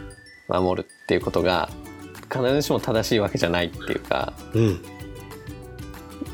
[0.47, 1.69] 守るっていうことが
[2.31, 4.81] 必ずしも正しいわけじゃないっていうかうん。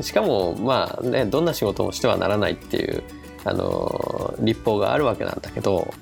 [0.02, 3.04] しかもまあねどんな仕事もしてはならないっていう
[3.44, 5.94] あの立法があるわけなんだけど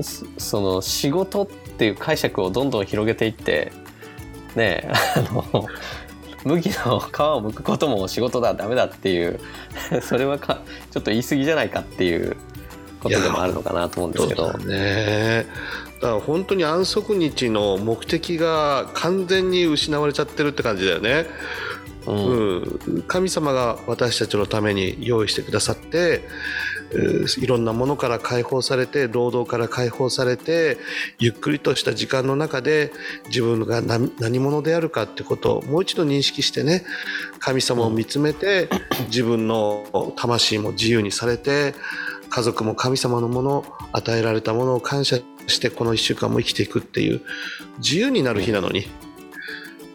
[0.00, 3.72] そその仕事ってていう解釈をどんどん広げていって
[4.56, 5.66] ねあの
[6.44, 9.40] 麦の皮を剥くことも仕事だダメだっていう
[10.02, 12.36] それはかちょっと言い過ぎじゃないかっていう
[13.00, 14.52] ことでもあるのかなと思うんですけど。
[14.58, 15.46] ね
[16.00, 21.26] だから本当に安息日の目的が完全に失われちゃってるって感じだよね。
[22.08, 26.22] うん、神様が私たちのために用意してくださって
[27.38, 30.78] いろんなものから解放されて労働から解放されて
[31.18, 32.92] ゆっくりとした時間の中で
[33.26, 36.84] 自分が何何者であるかってことをもう一度認識してね
[37.38, 38.70] 神様を見つめて
[39.06, 41.74] 自分の魂も自由にされて
[42.30, 47.20] 家族も神様のもの与えられたものを感謝してこの1週間も生きていくっていう
[47.78, 48.80] 自由になる日なのに。
[48.80, 49.07] うん、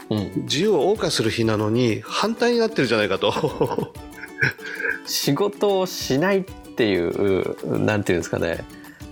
[0.10, 3.94] 自由を謳歌する日なのに反対になってるじゃないかと。
[5.06, 8.64] 仕事をしないっていうなんていうんですかね。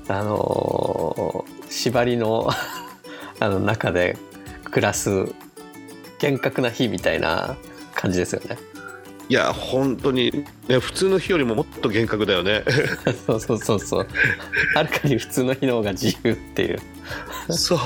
[0.08, 2.50] あの縛りの
[3.40, 4.18] あの中で
[4.66, 5.34] 暮らす
[6.20, 7.56] 厳格な日みたいな
[7.96, 8.58] 感じですよね。
[9.32, 12.66] いや本当に、ね、普通の日よりももっと厳格だよね。
[13.26, 14.08] そうそうそうそう。
[14.76, 16.80] はるかに普通の日の方が自由っていう。
[17.48, 17.80] そう。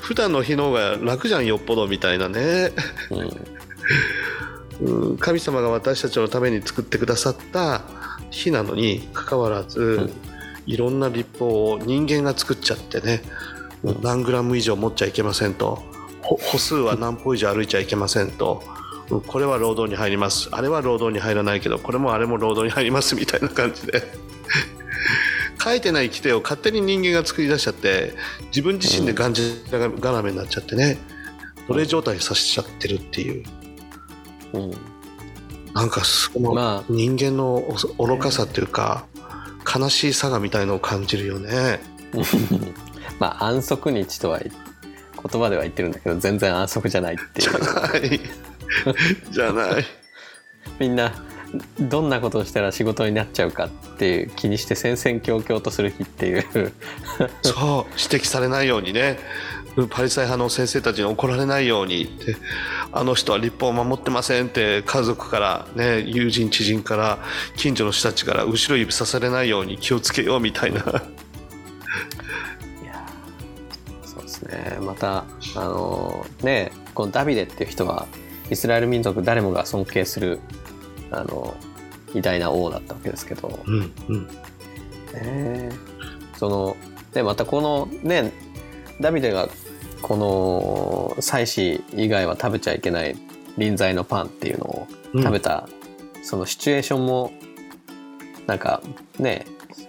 [0.00, 2.70] 普段の日の方が楽じゃんよっぽどみたいなね、
[4.80, 5.10] うん。
[5.10, 7.82] うん、神様が私たちのために作ってくださった
[8.30, 10.12] 日なのにかかわらず、ん。
[10.64, 13.24] いろんな立法を人間が作っちゃってね、
[13.82, 13.98] うん。
[14.00, 15.82] 何グラム以上持っちゃいけませんと。
[16.20, 18.62] ほ歩数は何歩以上歩いちゃいけませんと。
[19.12, 20.48] うんこれは労働に入ります。
[20.52, 24.02] あれは労働に入らないけどこれもあれも労働に入りますみたいな感じで。
[25.62, 28.14] 書いてない規定を勝手に人間が作り出しちゃって
[28.46, 30.98] 自分自身でがんじががらめになっちゃってね
[31.68, 33.44] 奴隷状態にさせちゃってるっていう。
[34.54, 34.70] うん。
[35.72, 36.92] なんかそのまあ。
[36.92, 37.54] 人間の
[37.98, 39.06] お愚かさっていうか
[39.72, 41.80] 悲しいさがみたいのを感じるよね。
[43.20, 48.20] まあ安息日とは言葉では言ってるんだけど全然安息じゃないっていじゃうない
[49.30, 49.84] じゃない。
[50.78, 51.12] みんな
[51.78, 56.44] どんなことをしたら仕事になっちゃうかっていう気にして戦々恐々とする日っていう。
[57.42, 59.18] そう指摘されないようにね。
[59.88, 62.36] パリサイ派の先生たちに怒られないようにって。
[62.92, 67.18] あの人は立法を守ってませんって家族からね友人知人から
[67.56, 70.80] 近所の人たちから後ろ指さされないように気をつけようみたいな。
[70.80, 71.02] いや
[74.04, 74.76] そうですね。
[74.80, 75.24] また
[75.56, 78.06] あのねこのダビデっていう人は
[78.50, 80.40] イスラエル民族誰もが尊敬する
[81.10, 81.54] あの
[82.14, 84.28] 偉大な王だったわけですけど、うんうん。
[85.14, 85.70] ね
[86.36, 86.76] その
[87.12, 88.32] でまたこのね
[89.00, 89.48] ダビデが
[90.00, 93.16] この祭司以外は食べちゃいけない
[93.56, 95.68] 臨在のパンっていうのを食べた、
[96.22, 97.32] そのシチュエーションも
[98.46, 98.82] なんか
[99.18, 99.46] ね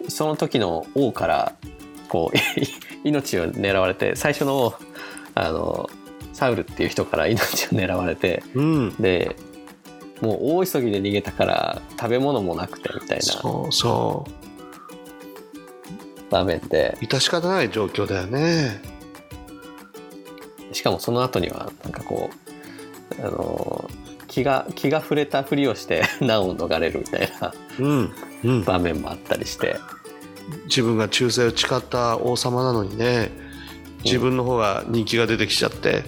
[0.10, 1.56] その時の王から
[2.10, 2.38] こう
[3.08, 4.74] 命を狙われて最初の
[5.36, 5.90] あの
[6.34, 8.96] サウルっていう人から命を狙われてうん。
[8.96, 9.36] で
[10.22, 14.26] もう大急ぎで逃げたから食べ物もなくてみたいなそうそ
[16.30, 16.98] 場面で。
[17.02, 18.82] う致し方ない状況だよね。
[20.72, 22.32] しかもその後にはなんかこ
[23.20, 23.88] うあの
[24.28, 28.12] 気が気が触れたふりをして 難を逃れるみたいなうん
[28.44, 28.64] うん。
[28.64, 29.78] 場面もあったりして。
[30.66, 33.32] 自分が忠誠を誓った王様なのにね
[34.04, 36.04] 自分の方が人気が出てきちゃって、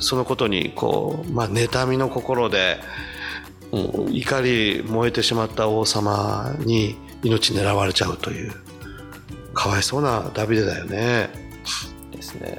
[0.00, 2.78] そのことにこう、まあ、妬みの心で
[3.72, 4.14] うん。
[4.14, 8.52] 怒り燃えてしまった王様に命狙われちゃうという
[9.52, 11.28] かわいそうなダビデだよね。
[12.12, 12.58] ですね。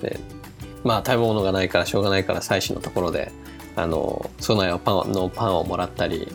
[0.00, 0.18] で
[0.82, 3.32] まあ食べ物がないからしょうがないから祭司のところで
[3.76, 6.28] あの備えをパンのパンをもらったり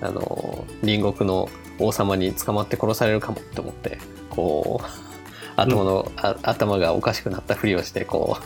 [0.00, 3.98] あの隣国の王様に捕まって殺されるかもって思って
[4.30, 5.15] こう
[5.56, 8.38] 頭の、あ頭がおかしくなったふりをしてこ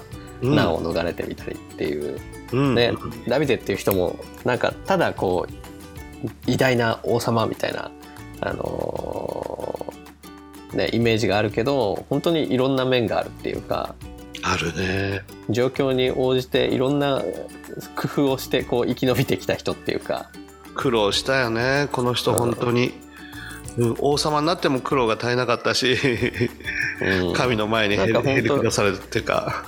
[0.42, 0.56] ううん。
[0.56, 2.18] 難を逃れてみたりっていう、
[2.52, 2.74] うん。
[2.74, 2.94] で
[3.28, 7.90] ダビデっていう人もなんかただこう偉大な王様みたいな
[8.40, 9.90] あのー
[10.76, 13.94] ねイメージがあるけど本当にいろんな面があるっていうか
[14.42, 15.22] あるね。
[15.50, 17.22] 状況に応じていろんな
[17.94, 20.30] 工夫をしてこう生き延びてきた人っていうか。
[20.74, 22.94] 苦労したよねこの人本当に、
[23.80, 25.96] うん、王様になっても苦労が絶えなかったし
[27.00, 27.32] うん。
[27.32, 29.64] 神の前にへりなんか本当へり下されるっていうか。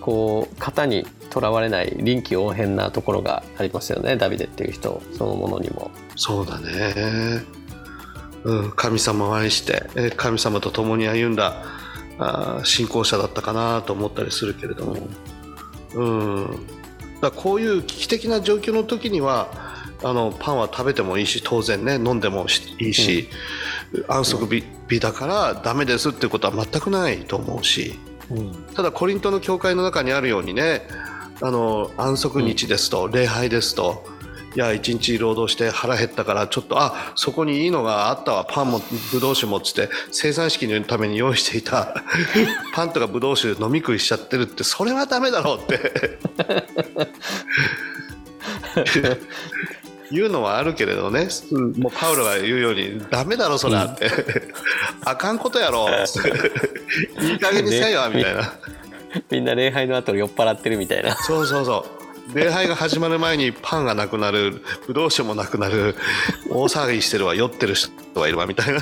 [0.00, 5.90] こう型にとらわれない臨機応変なところがありますよねダビデっていう人そのものにも。
[6.16, 7.44] そうだね、
[8.44, 11.62] うん、神様を愛してえ神様と共に歩んだ
[12.18, 14.96] あー信仰者だったかなと思ったりするけれども、
[15.94, 16.66] うん、
[17.20, 19.48] だこういう危機的な状況の時には
[20.02, 23.28] あのパンは食べてもいいし当然ね飲んでもしいいし、
[24.08, 27.98] 安息日日だからダメですってことは全くないと思うし
[28.30, 30.82] うんただコリントの教会の中にあるようにね
[31.40, 34.04] あの安息日ですと、礼拝ですと
[34.56, 38.80] いや一日労働して腹減ったからちょっとあそこにいいのがあったわパンも
[39.12, 42.02] ブドウ酒もっつって生産式のために用意していた
[42.74, 45.92] パンとかブドウ酒飲み食いしちゃってるってそれはダメだろうって
[50.10, 54.10] 言うのはあるけれどね、うんもうパウロが言うようにダメだろそれはって、
[55.04, 55.88] あかんことやろ
[57.20, 58.52] いい加減にせえよみたいな。
[59.30, 61.14] みんな礼拝の後酔っ払ってるみたいな。
[61.16, 61.86] そうそうそ
[62.34, 62.34] う。
[62.34, 65.94] 礼拝が始まる前にパンがなくなる、ブドウ酒もなくなる、
[66.50, 68.80] 大騒ぎしてるわ、酔ってる人がいるわみたいな。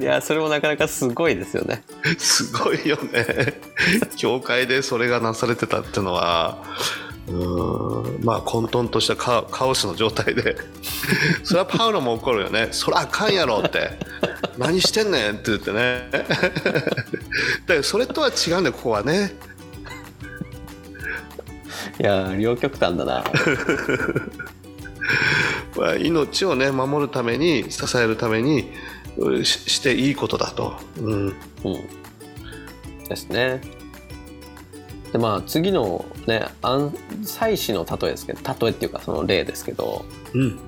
[0.00, 1.84] いやそれもなかなかすごいですよね。
[2.16, 3.60] すごいよね。
[4.16, 6.62] 教会でそれがなされてたってのは、
[7.28, 10.56] うーんまあ混沌としたカカオスの状態で、
[11.42, 12.68] それはパウロも怒るよね。
[12.72, 13.98] そらあかんやろって。
[14.58, 16.08] 何してんねんって言ってね。
[17.66, 19.34] だそれとは違うんだよ、ここはね。
[21.98, 23.24] いや両極端だな。
[25.76, 28.72] まあ命をね守るために支えるために
[29.16, 31.34] うししていいことだと、うん、うん。
[33.08, 33.60] ですね。
[35.14, 40.58] でまあ次のね安祭祀の例えですけど例えっていうかその例ですけどうん、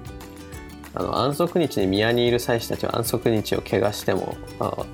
[0.94, 4.86] あの安息日に宮にいる祭司たちは安息日を怪我しても、まあ、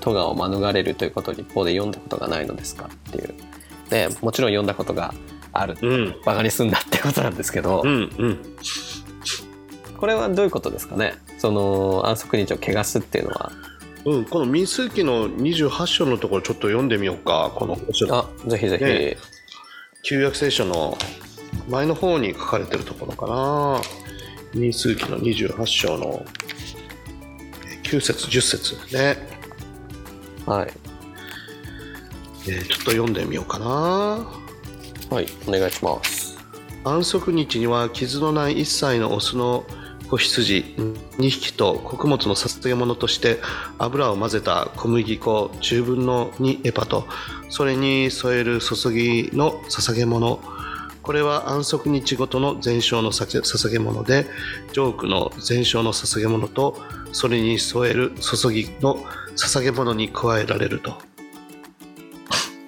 [0.00, 3.34] 咎を免れるということを一方で読んだことがないのですかっていう。
[3.90, 5.12] でもちろん読んだことが
[5.52, 5.76] ある。
[5.82, 6.14] うん。
[6.24, 8.38] バカにすんだってことなんですけど、うんうん。
[9.98, 11.14] これはどういうことですかね？
[11.38, 13.50] その安息日を汚すっていうのは
[14.04, 17.78] うん、この民数記の28章のところちょっと読んでみようかこの
[18.10, 19.16] あぜひぜひ、ね
[20.06, 20.98] 旧約聖書の
[21.66, 23.80] 前の方に書かれてるところかな。
[24.52, 26.22] 民数記の28章の
[27.84, 28.94] 9節10節。
[28.94, 29.16] ね、
[30.44, 30.72] はい。
[32.46, 33.66] えーちょっと読んでみようかな。
[33.66, 36.36] はいお願いします。
[36.84, 39.64] 安息日には傷のない1歳のオスの
[40.18, 43.38] 子羊2匹と穀物の捧げ物として
[43.78, 47.06] 油を混ぜた小麦粉10分の2エパと
[47.48, 50.40] それに添える注ぎの捧げ物
[51.02, 54.26] これは安息日ごとの全焼の捧げ物で
[54.72, 56.78] ジョークの全焼の捧げ物と
[57.12, 58.96] それに添える注ぎの
[59.36, 60.92] 捧げ物に加えられると。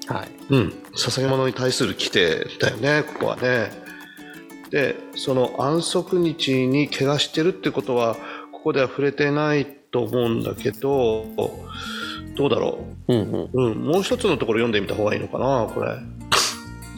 [0.07, 0.29] はい。
[0.51, 0.69] うん。
[0.95, 3.86] 捧げ物に対する規定だよね、ここはね。
[4.71, 8.17] で、その安息日に怪我してるってことは、
[8.53, 11.27] ここでは触れてないと思うんだけど、
[12.37, 13.15] どうだろう？
[13.15, 13.79] うん、うん、うん。
[13.85, 15.97] もう一つのところ読んでみた方がいいのかな、これ。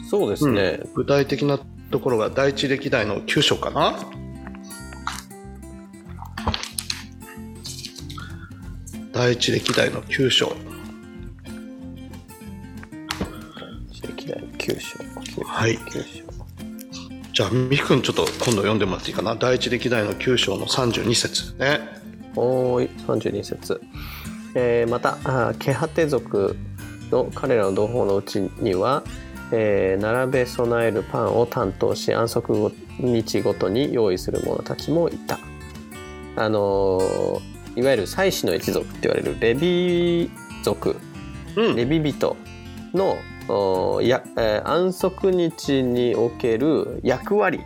[0.09, 1.59] そうですね、うん、具体的な
[1.91, 3.95] ところが第一歴代の9章かな？
[9.11, 10.53] 第一歴代の9章
[14.01, 15.77] 歴代の9章はい
[17.39, 19.33] じゃあ美くんちょっと今度読んでもらっていいかな？
[19.33, 21.79] 第一歴代の9章の32節ね。
[22.35, 23.79] おい32節。
[24.55, 26.57] えー、またケハテ族
[27.11, 29.03] の彼らの同胞のうちには
[29.53, 35.39] えー、並べ備えるパンを担当し安息日ごとに用意する者たちもいた。
[36.35, 40.29] あのー、いわゆる祭司の一族って言われるレビ
[40.61, 40.97] 族、
[41.55, 42.35] うん、レビ人
[42.93, 43.15] の
[44.03, 47.61] や、えー、安息日における役割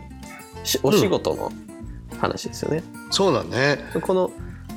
[0.82, 1.52] お仕事の
[2.18, 2.82] 話ですよね。
[3.06, 3.78] うん、そうだね。
[4.00, 4.30] この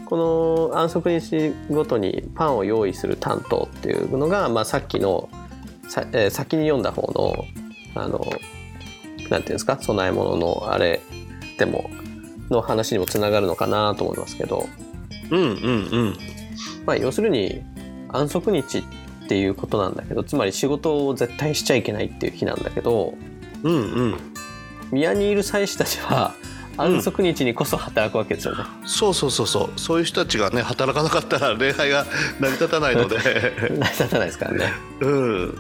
[0.06, 5.30] この安息日ごとにパンを用意する担当っていうのが、まあ、さっきの
[5.90, 7.46] さ、えー、先に読んだ方の
[7.96, 8.20] あの
[9.30, 11.02] なんていうんですか供え物のあれ
[11.58, 11.90] でも
[12.50, 14.68] の話にもつながるのかなと思いますけど。
[15.30, 15.50] うんうんう
[16.12, 16.18] ん。
[16.86, 17.62] まあ要するに
[18.10, 18.84] 安息日っ
[19.28, 23.16] ていうことなんだけどつまり仕事を絶対しちゃいけないっていう日なんだけど
[23.64, 24.18] うんうん。
[24.92, 26.34] 宮にいる祭司たちは
[26.78, 29.80] 安息日にこそ働くわけですよね、うん、そうそうそうそう。
[29.80, 32.06] そういう人たちがね働かなかったら礼拝が
[32.40, 33.18] 成り立たないので。
[33.60, 34.74] 成り立たないですからね。
[35.02, 35.58] うん。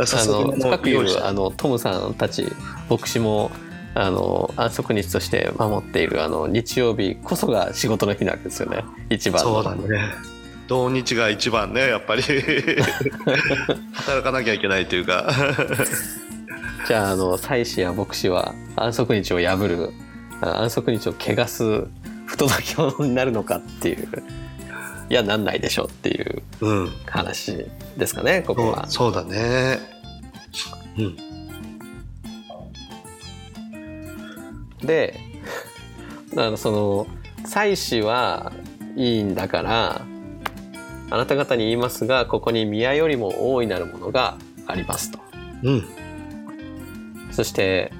[0.00, 2.46] あの深く言うあのトムさんたち
[2.88, 3.50] 牧師も
[3.94, 8.84] あの安息日として守っているあの日曜日こそが仕事の日なわけですよね。
[9.10, 10.28] 一番そうだね
[10.68, 12.22] 土日が一番ねやっぱり。
[13.92, 15.32] 働かなきゃいけないというか。
[16.86, 19.90] じゃああの祭司や牧師は安息日を破る
[20.40, 21.86] 安息日を汚す
[22.26, 24.08] 不届き者になるのかっていう。
[25.10, 26.42] いやなんないでしょっていう
[27.06, 27.64] 話
[27.96, 28.86] ですかね、うん、ここは。
[28.88, 29.78] そうだね。
[30.98, 31.16] うん。
[34.86, 35.18] で
[36.36, 37.06] あのその
[37.46, 38.52] 祭祀は
[38.96, 40.02] いいんだから
[41.10, 45.18] あなた方に言いますがここに宮よりも大いなるものがありますと。
[45.62, 45.84] うん、
[47.32, 47.92] そして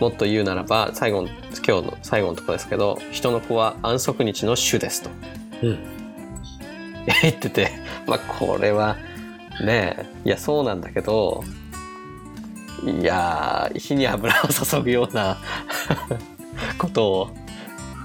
[0.00, 1.28] もっと言うならば最後の
[1.66, 5.10] 今日の最後のところですけど人の子は安息日の主ですと。
[5.62, 5.96] うん
[7.22, 7.70] 言ってて、
[8.06, 8.96] まあこれは
[9.64, 11.44] ねいやそうなんだけど、
[12.84, 15.38] いや火に油を注ぐような
[16.78, 17.30] ことを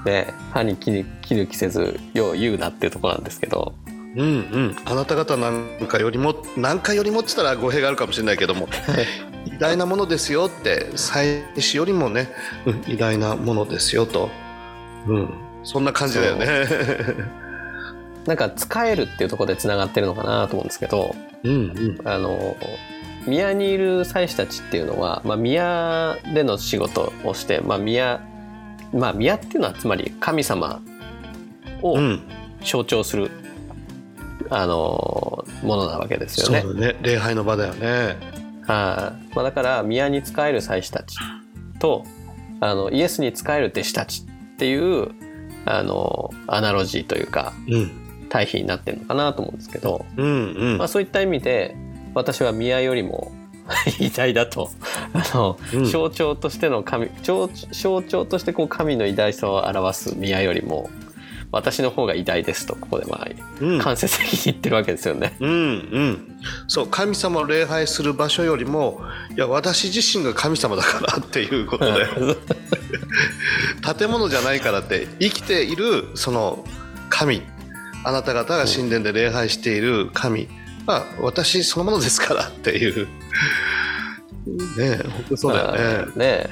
[0.05, 3.73] ね歯に切る気せずよう言うなっていうとこなんですけど。
[4.15, 4.75] うんうん。
[4.85, 8.67] あなた方なんかよりも何かよりもっつったら語弊があるかもしれないけども
[9.45, 12.29] 偉大なものですよって祭司よりもね、
[12.65, 14.29] うん、偉大なものですよと、
[15.07, 15.29] うん、
[15.63, 16.67] そんな感じだよね。
[18.25, 22.55] なんか使えるっていうところでつながってるのかなと思うんですけど、うんうん、あの
[23.25, 28.21] 宮にいる祭司たちっていうのは、まあ、宮での仕事をして、まあ、宮
[28.93, 30.81] まあ宮っていうのはつまり神様
[31.81, 31.97] を
[32.63, 33.40] 象徴する、うん、
[34.51, 36.61] あのものなわけですよね。
[36.61, 36.95] そうだね。
[37.01, 38.17] 礼拝の場だよね。
[38.67, 41.17] はあまあ、だから宮に仕える祭司たち
[41.79, 42.05] と
[42.59, 45.09] あのイエスに仕える弟子たちっていう
[45.65, 50.77] あのアナロジーというか、うん、対比になってるのかなと思うんですけど、うんうん。
[50.77, 51.75] まあ、そういった意味で
[52.13, 53.31] 私は宮よりも
[53.99, 54.69] 偉大だと
[55.13, 60.89] あの、うん、象徴としての神象徴としてこう神の偉大さを表す宮よりも
[61.51, 63.27] 私の方が偉大ですとここでまあ、
[63.59, 65.35] うん、間接的に言ってるわけですよね。
[65.39, 66.37] うんうん。
[66.67, 69.01] そう神様を礼拝する場所よりも
[69.35, 72.07] いや私自身が神様だからっていうことで。
[73.99, 76.63] 建物じゃないからって生きているその
[77.09, 77.41] 神。
[78.03, 80.47] あなた方が神殿で礼拝している神。
[80.85, 83.07] は私そのものですからっていう。
[84.77, 86.49] ね本当そうだよね。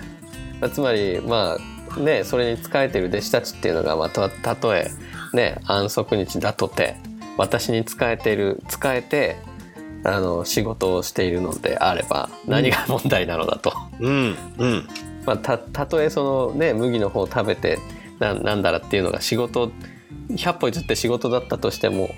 [0.61, 4.91] ねつまりまあねそれに仕えている弟子たちっていうのが、まあ、たたとえ
[5.33, 6.95] ね安息日だとて
[7.37, 9.37] 私に仕えている仕えて
[10.03, 14.87] あの仕事をしているのであれば何が問題なのだと、うんうん。
[15.25, 17.79] まあ、たたとえそのね麦の方を食べて
[18.19, 19.71] ななんだらっていうのが仕事
[20.29, 22.09] 100歩譲って仕事だったとしても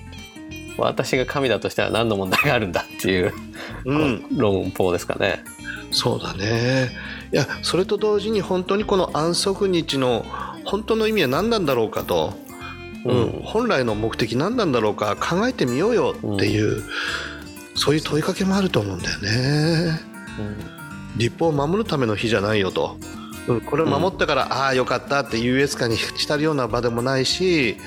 [0.78, 3.34] 私が神だとしたら何の問題があるんだっていう、
[3.86, 4.28] うん。
[4.32, 5.44] 論法ですかね。
[5.92, 6.90] そうだね
[7.32, 10.26] いやそれと同時に本当にこの安息日の
[10.66, 12.52] 本当の意味は何なんだろうかと、うん
[13.04, 16.84] うん本来の目的何なんだろうか考えてみようよっていう、
[17.76, 20.00] そういう問いかけもあると思うんだよね。
[21.18, 22.98] 立法を守るための日じゃないよと。
[23.48, 23.62] うん。
[23.62, 27.78] これを守ったから、ああよかったって優越感に浸るような場でもないし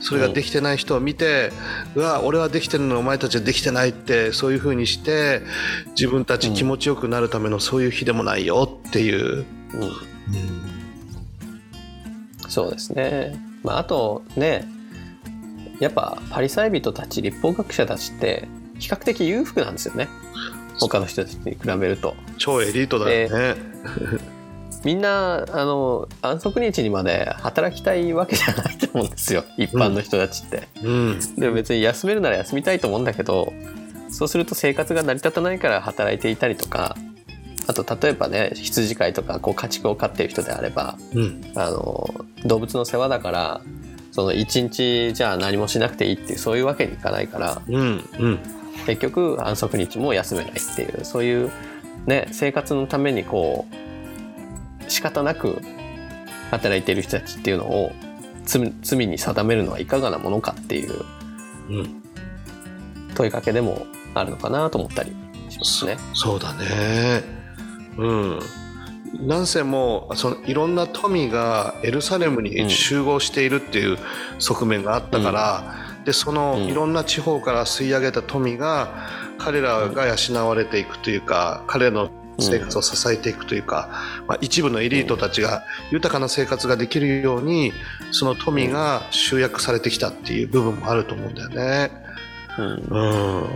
[0.00, 1.52] それができてない人を見て、
[1.94, 5.42] うわ俺はできてるのにお前たちはできてないってそういう風にして
[5.90, 9.44] 自分たち気持ちよくなるためのそういう日でもないよっていう、
[9.74, 9.82] うん。
[9.82, 9.92] うん。
[12.48, 13.34] そうですね。
[13.62, 14.66] まあ、あとね
[15.80, 18.48] やっぱパリサイ人たち立法学者たちって
[18.78, 20.08] 比較的裕福なんですよね。
[20.80, 22.14] 他の人たちに比べると。
[22.36, 23.56] 超エリートだよね。
[24.84, 29.44] みんなあの安息日にまで働きたいわけじゃないと思うんですよ。
[29.56, 30.68] 一般の人たちって。
[30.82, 31.20] うん。
[31.36, 33.52] で別に休めるなら休みたいと思うんだけど
[34.10, 36.96] そうすると生活が成り立たないから働いていたりとか
[37.66, 41.52] あと例えばね羊飼いとかこう家畜を飼っている人であればうん。
[41.56, 42.14] あの
[42.44, 43.60] 動物の世話だから
[44.12, 48.38] その一日じゃあ何もしなくていいっていうそういうわけにいかないからうんうん。
[48.86, 51.50] 結局安息日も休めないっていうそういう
[52.06, 53.87] ね生活のためにこう
[54.88, 55.60] 仕方なく
[56.50, 57.92] 働いている人たちっていうのを
[58.44, 61.04] 罪罪に定めるのはいかがなものかっていう
[61.68, 62.02] うん
[63.14, 65.12] 問いかけでもあるのかなと思ったり
[65.50, 65.96] しますね。
[66.14, 67.22] そうだね。
[67.96, 68.38] うん。
[69.20, 73.98] なんせもうそのいろんな富がエルサレムに集合しているっていう
[74.38, 75.74] 側面があったから、
[76.04, 79.08] でそのうんいろんな地方から吸い上げた富が
[79.38, 82.10] 彼らが養われていくというか彼の
[82.40, 83.90] 生活を支えていくというか、
[84.26, 87.72] まあ、一部のエリートたちが豊かな生活ができるように
[88.12, 91.90] その富が集約されてきたっていう部分もあると思うんだよね。
[92.58, 93.46] うん。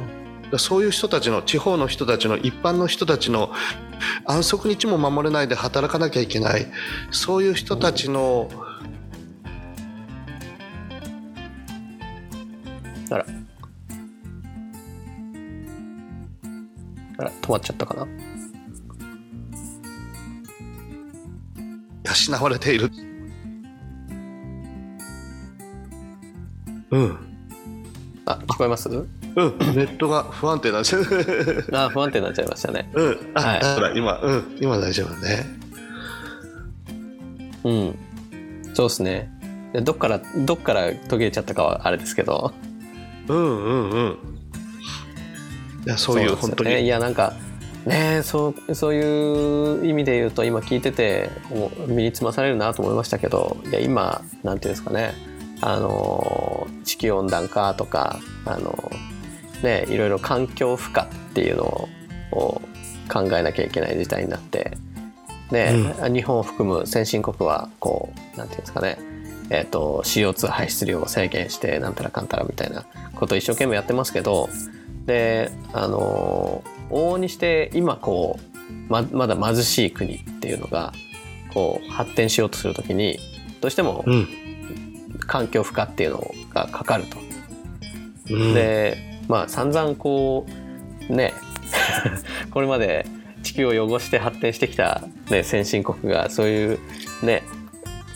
[0.52, 3.52] うん、そういう人たちの地方の人たちの一般の人たちの
[4.26, 6.66] 安息日も守れないで働かなきゃいけない。
[7.10, 8.50] そういう人たちの、
[13.10, 13.26] あら。
[17.18, 18.06] あら止まっちゃったかな？
[22.04, 22.90] 養われている。
[26.90, 27.16] うん、
[28.26, 28.88] あ聞こえます？
[28.88, 31.00] うん、ネットが不安定なんですよ。
[31.72, 32.90] あ不安定になっちゃいましたね。
[32.92, 35.46] うん、あ、はいほら今、うん、今大丈夫ね。
[37.64, 37.98] うん
[38.74, 39.30] そうですね
[39.72, 42.52] でどっからどっから途切れちゃったかはあれですけど
[43.28, 44.18] うんうんうん。
[45.86, 46.88] いや、そういうですよ本当ね、いに。
[46.88, 47.32] やなんか
[47.86, 51.30] ねそうそういう意味で言うと今聞いてて
[51.86, 55.14] 身につまされるなと思いましたけどいや今なんていうんですかね
[55.60, 58.90] あの地球温暖化とかあの
[59.62, 61.88] ねいろいろ環境負荷っていうの
[62.32, 62.62] を
[63.12, 64.76] 考えなきゃいけない事態になって
[65.52, 68.96] ね、日本を含む先進国はこうなんていうんですかね
[69.50, 74.48] えー、と CO2 排出量を制限してなんたらかんたらみたいなことを一生懸命やってますけど
[75.04, 80.92] であの往々にして今こうままだ貧しい国っていうのが
[81.52, 83.18] こう発展しようとするときに
[83.60, 84.28] どうしてもうん。
[85.26, 87.18] 環境負荷っていうのがかかると。
[88.30, 90.46] うん、でまあ散々こ
[91.08, 91.34] うね
[92.50, 93.06] これまで
[93.42, 96.78] 地球を汚して発展してきた、ね、先進国がそういう
[97.22, 97.42] ね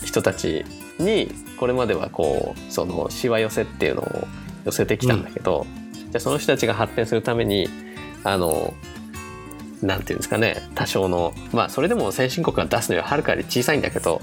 [0.03, 0.63] 人たち
[0.99, 4.27] にこれまではこうそのしわ寄せっていうのを
[4.65, 7.67] 寄せてきたんだけど、じゃあその人たちが発展するために
[8.27, 8.73] あの
[9.81, 14.21] なんていうんですかね多少のまあそれでも先進国が出すのははるかより小さいんだけど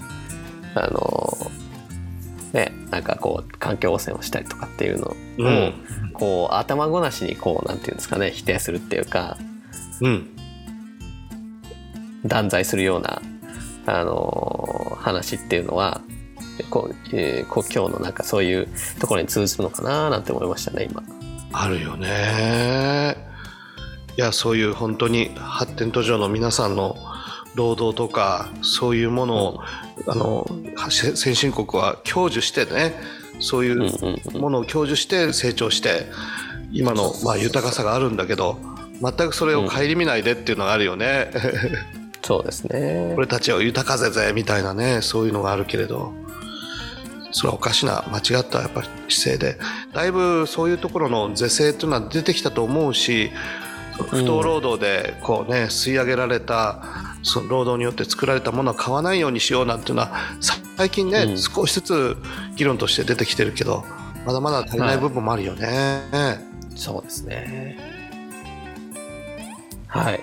[0.75, 1.51] あの
[2.53, 5.75] ねなんかこう環境汚染をしたりとかっていうのを、うん。
[6.13, 9.37] こう頭ごなしにこうなんていうんですかね否定するっていうか
[10.01, 10.29] うん。
[12.25, 13.21] 断罪するような
[13.87, 16.03] あの話っていうのは
[16.71, 18.69] こう、えーこう今日のなんかそういう
[19.01, 21.03] ところに通ずるのかななんて思いましたね今。
[21.53, 23.24] あるよね。
[24.17, 26.97] いや、そういう本当に発展途上の皆さんの
[27.55, 29.61] 労働とか、そういうものを、
[30.07, 30.47] あの、
[30.91, 32.95] 先進国は享受してね、
[33.41, 36.07] そういうんううんうんものを享受して成長して、
[36.73, 38.59] 今の、まあ、豊かさがあるんだけど、
[39.01, 41.31] 全くそれを顧みないでっていうのがあるよね。
[42.23, 43.15] そうですね。
[43.17, 46.13] 俺たちは豊かぜぜみたいなね、そういうのがあるけれど。
[47.35, 49.59] それはおかしな間違ったやっぱり姿勢で
[49.93, 53.33] だいぶそういうところの是正というのは出てきたと思うし
[54.03, 56.83] 不当労働でこうね吸い上げられた
[57.23, 60.13] その労働によって作られたものは買わないようにしようなんていうのは
[60.77, 62.17] 最近ね、うん、少しずつ
[62.57, 63.85] 議論として出てきてるけど
[64.27, 66.03] まだまだ足りない部分もあるよね。
[66.11, 66.39] は
[66.73, 67.79] い、そうですね。
[69.87, 70.21] はい。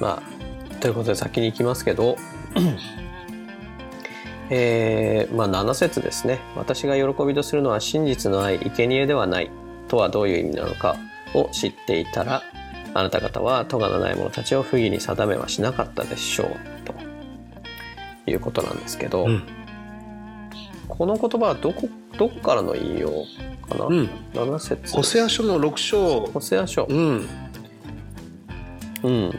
[0.00, 2.16] まあということで先に行きますけど
[4.50, 6.38] えー、まあ7節ですね。
[6.56, 9.50] 私が喜びとするのは真実の愛生贄ではない
[9.88, 10.96] とはどういう意味なのか
[11.34, 12.42] を知っていたら
[12.94, 16.48] あなた方は咎のない者たちを不義に定めはしなかったでしょう
[16.84, 16.94] と
[18.30, 19.42] いうことなんですけど、うん、
[20.88, 23.24] この言葉はどこどこからの引用
[23.68, 24.94] かな、うん、7節。
[24.94, 26.20] ホセア書の6章。
[26.26, 26.86] ホセア書。
[26.88, 27.28] うん。
[29.04, 29.38] うん。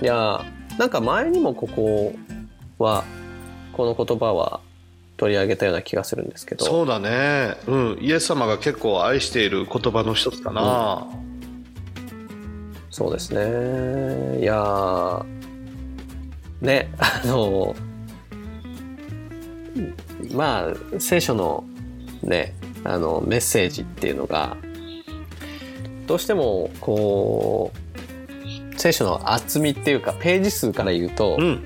[0.00, 0.44] いや
[0.78, 2.14] なんか前にもここ
[2.78, 3.04] は
[3.72, 4.60] この言葉は
[5.16, 6.64] 取り上げたような気がするんですけど。
[6.64, 7.56] そうだね。
[7.66, 7.98] うん。
[8.00, 11.26] イエス様が結構愛している言葉の一つかな、うん。
[12.90, 14.40] そうですね。
[14.40, 15.24] いや
[16.60, 17.74] ねあの
[20.32, 21.64] まあ聖書の
[22.22, 22.54] ね
[22.84, 24.56] あのメッセージっていうのが
[26.06, 31.64] どうしてもこう聖書の厚みっていうかページ数から言うと、うん、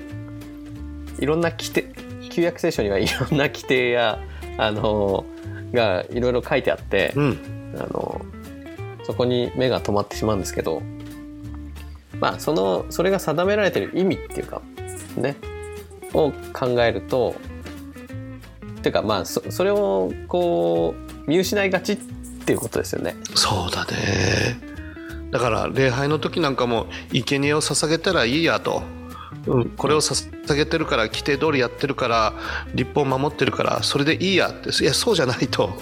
[1.19, 1.90] いろんな規定
[2.31, 4.19] 旧約聖書にはいろんな規定や
[4.57, 5.25] あの
[5.73, 8.21] がいろいろ書いてあって、うん、あの
[9.03, 10.81] そこに目が止まってしまうんですけど
[12.19, 14.61] まあそのそれが定められてる意味っていうか
[15.17, 15.35] ね
[16.13, 17.35] を考えると
[18.79, 21.97] っていうかまあそそれをこう見失いがちっ
[22.45, 23.15] ていうことですよね。
[23.35, 24.59] そうだね。
[25.31, 28.83] だから礼拝の時なんかも生贄を捧げたらいいやと、
[29.47, 32.33] うん、これを捧げてるから規定通りやってるから
[32.75, 34.49] 立法を守ってるからそれでいいや。
[34.49, 35.73] っていやそうじゃないと。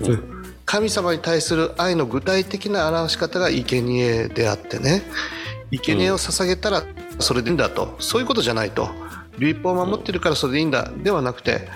[0.00, 0.44] うん。
[0.66, 5.02] 神様に対する愛の具体的な表し方が生贄であってね。
[5.70, 6.82] 生贄を捧げたら
[7.18, 8.88] それでいいんだと、そういうことじゃないと。
[9.38, 10.90] 立法を守ってるからそれでいいんだ。
[10.96, 11.68] ではなくて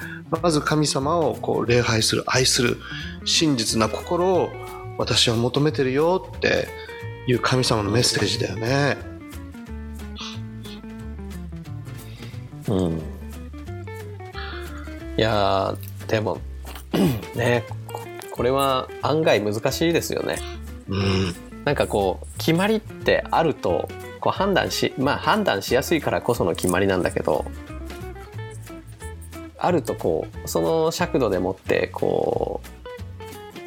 [0.43, 2.79] まず神様をこう礼拝する愛する
[3.25, 4.51] 真実な心を
[4.97, 6.69] 私は求めてるよって
[7.27, 9.18] いう神様のメッセージだよね。
[12.69, 12.99] うん、
[15.16, 15.75] いや
[16.07, 16.39] でも
[17.35, 17.64] ね
[18.33, 20.37] これは案外難しいですよね。
[20.89, 23.89] うんなんかこう決まりってあると
[24.21, 27.45] こう判断しまあ判断しやすいからこその決まりなんだけど
[29.59, 32.62] あるとこうその尺度でもってこ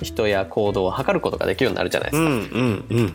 [0.01, 2.29] う人や行動を測ることができるようになるじゃないですか。
[2.29, 3.13] うんうんうん、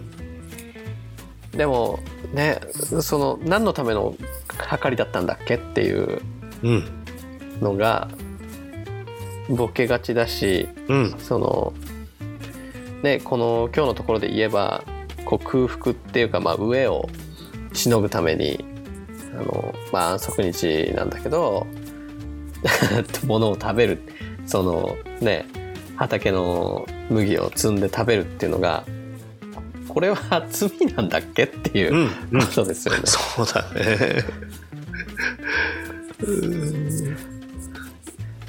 [1.57, 2.01] でも
[2.33, 2.61] ね
[3.01, 4.15] その何のための
[4.59, 6.21] 測りだったんだっけっていう
[7.61, 8.09] のが
[9.49, 11.73] ボケがちだし、うん、その
[13.03, 14.83] ね、この今日のところで言えば
[15.25, 17.09] こう空腹っていうか、まあ、飢えを
[17.73, 18.65] しのぐために
[19.35, 21.67] あの、まあ、安息日なんだけど
[23.27, 24.01] 物を食べる
[24.47, 25.45] そのね
[25.97, 28.85] 畑の麦を摘んで食べるっていうのが
[29.97, 32.99] これは罪なんだっけっていうことですよね。
[32.99, 34.23] うんうん、そうだね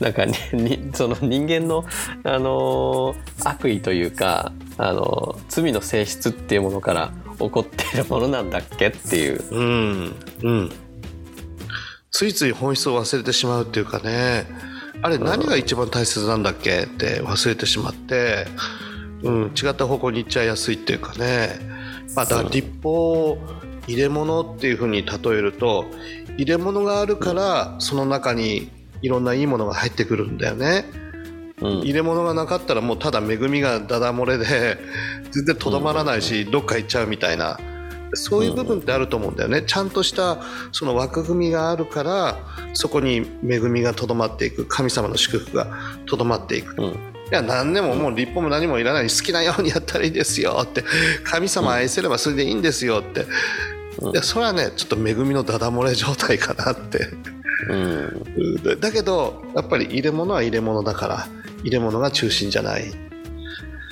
[0.02, 1.86] なんかにその人間の、
[2.26, 9.42] あのー、悪意というか、あのー、罪の性質っていうものから起こっているものなんだっけっていう。
[9.50, 10.72] うん、うん、
[12.12, 14.48] ついつい本質を忘れてしまうっていうかね
[15.02, 18.48] あれ何が一番大切なんだっけって忘れてしまって、
[18.82, 18.87] うん、
[19.24, 21.60] 違った方向に行っちゃいやすいっていうかね、
[22.16, 23.38] まあ、だから立法
[23.88, 25.86] 入れ物っていうふうに例えると
[26.38, 28.70] 入れ物があるからその中に
[29.02, 30.86] いろんないいものが入ってくるんだよね。
[31.62, 34.78] うん、入れ物がなかったらもうただ恵みがダダ漏れで
[35.32, 37.60] 全然とどまらないし、どっか行っちゃうみたいな。
[38.14, 40.38] そういう部分ってあると思うんだよね、ちゃんとした
[40.72, 42.38] その枠組みがあるから
[42.74, 44.66] そこに恵みがとどまっていく。
[44.66, 45.68] 神様の祝福が
[46.06, 46.96] とどまっていく、うん、
[47.32, 50.84] いや何でももう立法も何もいらない好きなようにやったらいいですよって。
[51.24, 53.26] 神様愛せればそれでいいんですよって、
[54.00, 57.10] うん、いやそれはねちょっと恵みのダダ漏れ状態かなって。
[57.70, 61.28] うん、だけどやっぱり入れ物は入れ物だから
[61.64, 62.94] 入れ物が中心じゃない、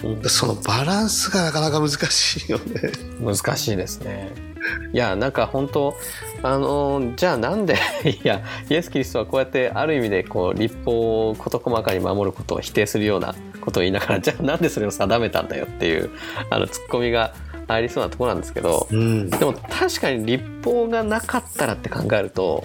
[0.04, 2.92] うん、そのバランスがなかなか難しいよね。
[3.20, 4.32] 難しいですね
[4.94, 5.96] いやなんか本当
[6.44, 16.10] あのじゃあなんで いやイエス・キリストはこうやってある意味でこう立法を事細かに守ることを否定するようなことを言いながらじゃあなんでそれを定めたんだよっていう
[16.50, 17.34] あのツッコミが
[17.68, 22.64] ありそうなところなんですけど、うん、でも確かに立法がなかったらって考えると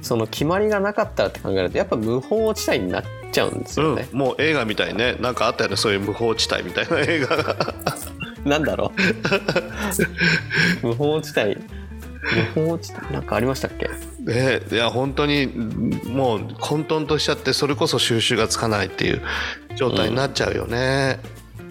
[0.00, 5.16] その決まりがなかったらって考えるとやっぱ無法地帯になっちゃうんですよね、うん、もう映画みたいね。
[5.20, 5.76] なんかあったよね。
[5.76, 7.74] そういう無法地帯みたいな映画が
[8.44, 8.92] なんだろ
[10.82, 10.86] う。
[10.88, 11.56] 無法地帯。
[12.54, 13.12] 無法地帯。
[13.12, 13.88] なんかありましたっけ？
[14.24, 19.22] ねいや本当にもう混沌としちゃってそれこそ収拾がつかないっていう
[19.76, 21.20] 状態になっちゃうよね、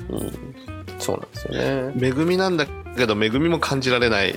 [0.09, 0.55] うん。
[0.97, 1.53] そうなんですよ
[1.91, 1.93] ね。
[2.01, 2.65] 恵みなんだ
[2.97, 4.33] けど恵みも感じられない。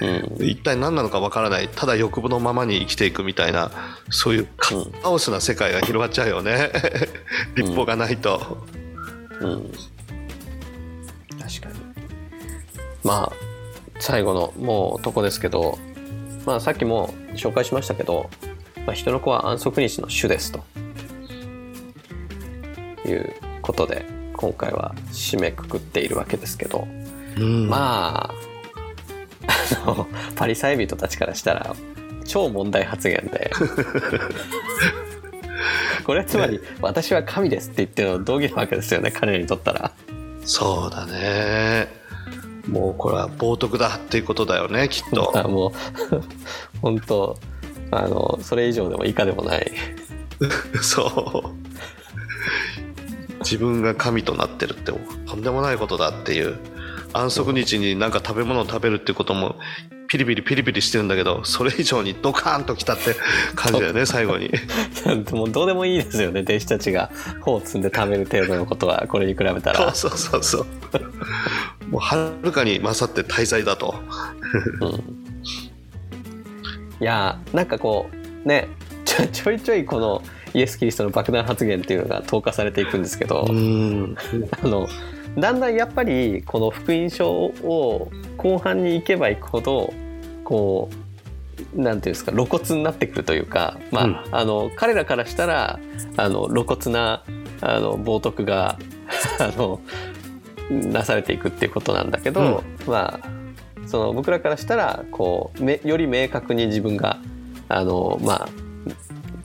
[0.00, 0.46] うん。
[0.46, 1.68] 一体何なのかわからない。
[1.74, 3.70] ただ欲望のままに生きていくみたいな
[4.10, 4.76] そういうカ
[5.10, 6.70] オスな世界が広がっちゃうよね。
[7.54, 8.66] 立法がないと、
[9.40, 9.70] うん。
[9.70, 9.91] 確
[13.04, 13.32] まあ
[14.00, 15.78] 最後のもうとこですけど
[16.46, 18.28] まあさっきも紹介しましたけど、
[18.86, 20.62] まあ、人の子は安息日の主ですと。
[23.04, 26.86] いうことで今回は締めくくっているわけですけど。
[27.36, 27.68] うん。
[27.68, 28.34] まあ
[29.84, 31.74] あのパリサイ人たちからしたら
[32.24, 33.50] 超問題発言で。
[36.04, 39.92] これはつまり「私は神です」って言ってるの同義なわけですよね彼らにとったら。
[40.44, 42.01] そうだね
[42.68, 45.32] もうこれは冒涜だっていうことだよねきっと。
[45.34, 45.72] まあもう
[46.80, 47.38] 本当
[47.90, 49.72] あのそれ以上でも以下でもない。
[50.82, 51.62] そう。
[53.40, 56.56] 自分が神となってるってとんでもないことだっていう。
[57.14, 59.56] 安息日になんか食べ物を食べるってことも
[60.12, 63.16] ピリピリピリピリしてるんだけどそれ以上にドカーンときたって
[63.54, 64.50] 感じだよね 最後に。
[65.32, 67.10] もうどうでもいいですよね弟子たちが
[67.40, 70.66] 頬を摘んで食べる程度のことはこれに比べたら、そうそうそう
[71.88, 73.94] もうはるかに勝って大罪だと。
[74.82, 75.00] うん、い
[77.00, 78.10] やーなんかこ
[78.44, 78.68] うね
[79.06, 84.14] ちょちょいちょいこのイエス・キリストの爆弾発言っていうのが投下されていくんですけど、うん。
[84.62, 84.86] あの
[85.38, 89.94] だんだんやっぱりこの福音書を後半に行けば行くほど
[90.52, 90.90] こ
[91.74, 94.16] うなんていうんですか露骨になってくるというか、まあうん。
[94.30, 95.80] あの彼らからしたら
[96.18, 97.24] あの露骨な
[97.62, 98.78] あの冒涜が
[99.40, 99.80] あの
[100.70, 103.28] なされていくっていうことなんだけど、まあ
[103.86, 107.18] その僕らからしたらこうめより明確に自分が
[107.70, 108.48] あのまあ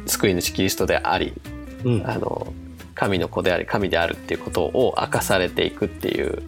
[0.08, 1.34] 救い主キリストであり
[1.86, 2.04] うん。
[2.06, 2.52] あの
[2.96, 6.44] 神の子であり神であるっていうことを明かされていくっていう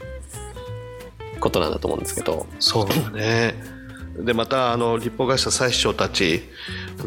[1.40, 3.79] ことなんだと思うんですけど、そうだね。
[4.20, 6.42] でまたあの立法会社祭司長たち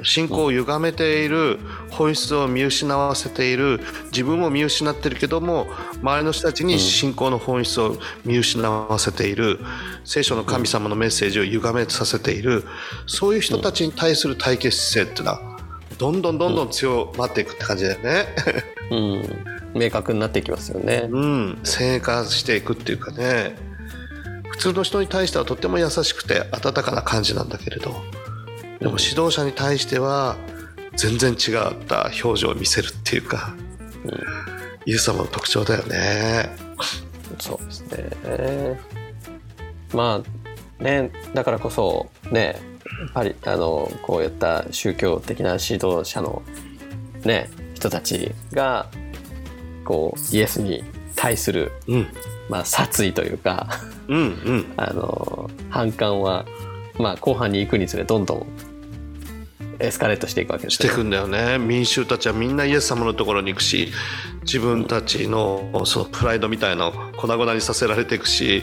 [0.03, 1.59] 信仰を歪めている
[1.91, 5.67] 本質を見失わせている自分も見失ってるけども
[6.01, 9.59] 周りの人たちに信仰の本質を見失わせている
[10.05, 12.65] 聖書の神様のメッセージを歪めさせている
[13.07, 15.59] そういう人たちに対する対決姿勢っていうのは
[15.99, 18.27] どんどんどんどん強まっていくって感じだよね。
[18.91, 21.09] うん、明確になっていきますよね。
[21.09, 23.72] うん、先鋭化していくっていうかね
[24.53, 27.91] 普通の人に対してはとっても優しくて温かな感じなんだけれど
[28.81, 30.37] でも指導者に対しては
[30.97, 33.55] 全然違った表情を見せるっていうか、
[34.85, 36.51] イエス様の特徴だよね。
[37.39, 38.81] そうですね。
[39.95, 40.23] ま
[40.81, 42.61] あねだからこそね
[43.01, 46.43] やっぱりあのこういった宗教的な指導者の
[47.25, 48.87] ね人たちが
[49.85, 50.85] こうイエスに
[51.17, 52.09] 対する、うん、
[52.49, 53.69] まあ、殺意というか
[54.13, 56.45] うん、うん、あの反感は、
[56.99, 58.47] まあ、後半に行くにつれどんどん
[59.79, 61.59] エスカレートしていくわけですよしていくんだよね。
[61.59, 63.91] 民衆たちはみんなイエス様のところに行くし
[64.43, 68.63] 自分たちのそのプライドみたいのを粉々にさせられていくし。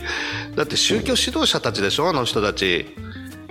[0.55, 2.95] だって宗教指導者たちでしょあの人たち。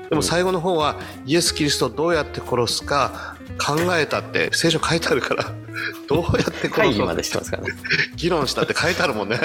[0.08, 0.96] でも最後の方は
[1.26, 5.52] イエス・キリストをどうやって殺すか考えたって聖書書いてあるから
[6.08, 7.70] どうやって会議までしてますからね。
[8.16, 9.38] 議論したって書いてあるもんね。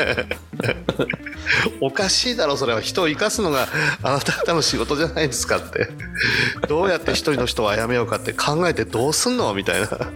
[1.81, 2.81] おかしいだろそれは。
[2.81, 3.67] 人を生かすのが
[4.01, 5.89] あなた方の仕事じゃないですかって。
[6.67, 9.53] どうやって一人の人を殺めようかって考えてどうすんの？
[9.53, 9.87] みたいな。
[9.87, 10.11] だか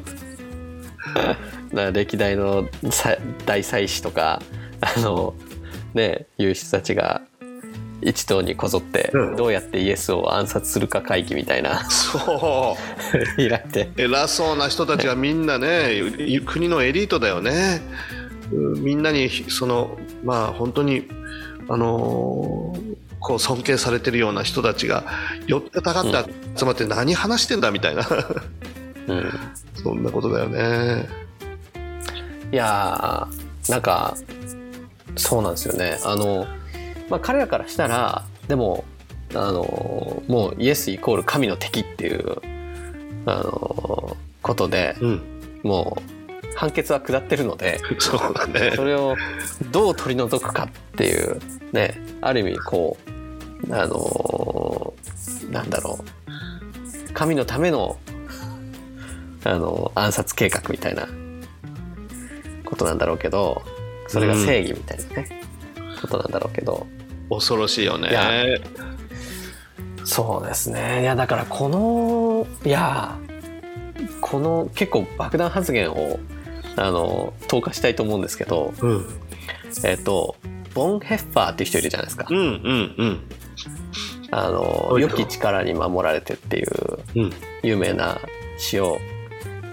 [1.71, 4.41] ら歴代のさ大祭司とか
[4.81, 5.33] あの
[5.93, 7.21] ねいう人たちが
[8.01, 9.35] 一堂にこぞってうん。
[9.35, 11.89] どうやってイエスを暗殺するか会議みたいな。
[11.89, 12.77] そ
[13.37, 13.37] う。
[13.37, 13.89] 開いて。
[13.97, 16.01] 偉そうな人たちがみんなね
[16.45, 17.81] 国のエリートだよね。
[18.51, 21.07] うんみんなにそのまあ本当に
[21.67, 25.03] あのーこう尊敬されてるような人たちが
[25.47, 28.07] 寄ってたかって集まって何話してんだみたいな。
[29.07, 29.33] うん。
[29.83, 31.07] そんなことだよね。
[32.51, 34.15] いやーなんか
[35.15, 35.99] そうなんですよね。
[36.05, 36.47] あの、
[37.09, 38.83] まあ、彼らからしたらでも
[39.33, 42.37] あのもうイエスイコール神の敵っていう
[43.25, 45.21] あのことでうん。
[45.63, 45.97] も
[46.53, 48.71] う判決は下ってるのでそうだね。
[48.75, 49.15] それを
[49.71, 51.39] どう取り除くかっていう
[51.73, 52.97] ねある意味こ
[53.69, 54.93] うあの
[55.51, 57.13] なんだろう。
[57.13, 57.97] 神のための
[59.43, 61.07] あの暗殺計画みたいな
[62.63, 63.63] ことなんだろうけど
[64.07, 65.41] それが正義みたいなね、
[65.99, 66.85] ことなんだろうけど
[67.29, 68.09] 恐ろしいよね。
[70.03, 71.01] そうですね。
[71.01, 73.17] いやだからこのいや
[74.21, 76.19] この結構爆弾発言を
[76.77, 79.05] あの投下したいと思うんですけどうん。
[79.83, 80.35] えっ、と
[80.73, 83.19] ボン・ヘッファーっていう人いるじゃないですか、うんうんうん。
[84.31, 87.33] あのはい良き力に守られてっていううん。
[87.63, 88.19] 有名な
[88.57, 88.99] 詩を、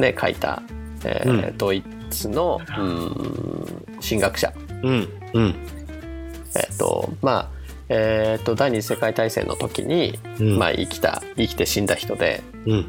[0.00, 0.62] ね、書いた、
[1.05, 4.52] えーうドイツのうん神学者。
[4.82, 5.44] うんうん。
[5.44, 5.73] えっ、
[6.78, 10.58] とまあえー、と第二次世界大戦の時に、うん。
[10.58, 12.86] まあ、生きた生きて死んだ人で、うん。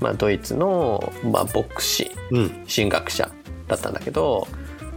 [0.00, 2.64] まあ、ドイツの、まあ、牧師うん。
[2.68, 3.30] 神学者
[3.68, 4.46] だったんだけど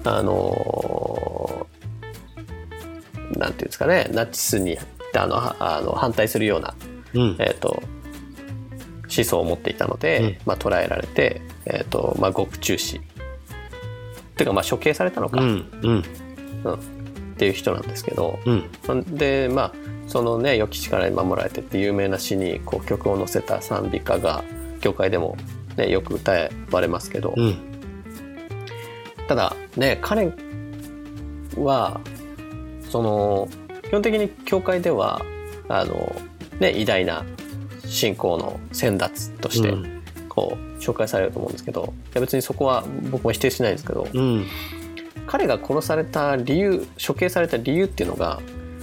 [0.04, 4.78] あのーなんていうんですかねナチスに
[5.14, 6.74] あのはあの反対するような、
[7.14, 7.36] うん。
[7.40, 7.84] えー、と
[9.04, 10.38] 思想を持っていたので、うん。
[10.46, 12.98] まあ、捕らえられて、えーとまあ、獄中死。
[12.98, 13.00] っ
[14.36, 15.70] ていうかまあ処刑されたのか、うん。
[15.84, 16.04] うん
[17.38, 19.16] っていう人なんですけどうん。
[19.16, 19.74] でまあ
[20.08, 24.44] そのね良き力に守られてって有名な詩にこう曲を載せた賛美歌が
[24.82, 25.38] 教会でも、
[25.76, 26.32] ね、よく歌
[26.72, 27.58] われますけど、うん。
[29.28, 30.34] ただね彼
[31.58, 32.02] は
[32.90, 33.48] その
[33.84, 35.22] 基本的に教会では
[35.70, 36.16] あの、
[36.60, 37.24] ね、偉大な
[37.86, 39.98] 信仰の先達としてうん。
[40.28, 44.46] こう紹介されると思うんですけどいや別にそこは僕も否定しないんですけどうん
[45.28, 48.40] 彼が殺された理由処刑された理由っていうのが、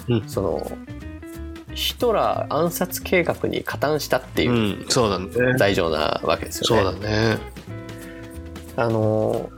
[0.09, 0.71] うんその
[1.75, 5.29] ヒトラー暗殺計画に加担したっていううんそうだね
[5.59, 6.99] 罪状なわけですそよね。
[6.99, 7.39] うだね
[8.77, 9.51] あの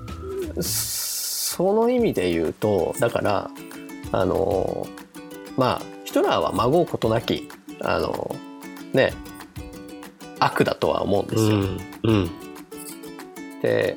[0.62, 3.50] その意味で言うとだから
[4.12, 4.86] あの
[5.58, 7.48] まあヒトラーはまごうことなき
[7.82, 8.34] あの
[8.94, 9.12] ね
[10.38, 11.48] 悪だとは思うんですよ。
[11.50, 12.30] うんうん
[13.62, 13.96] で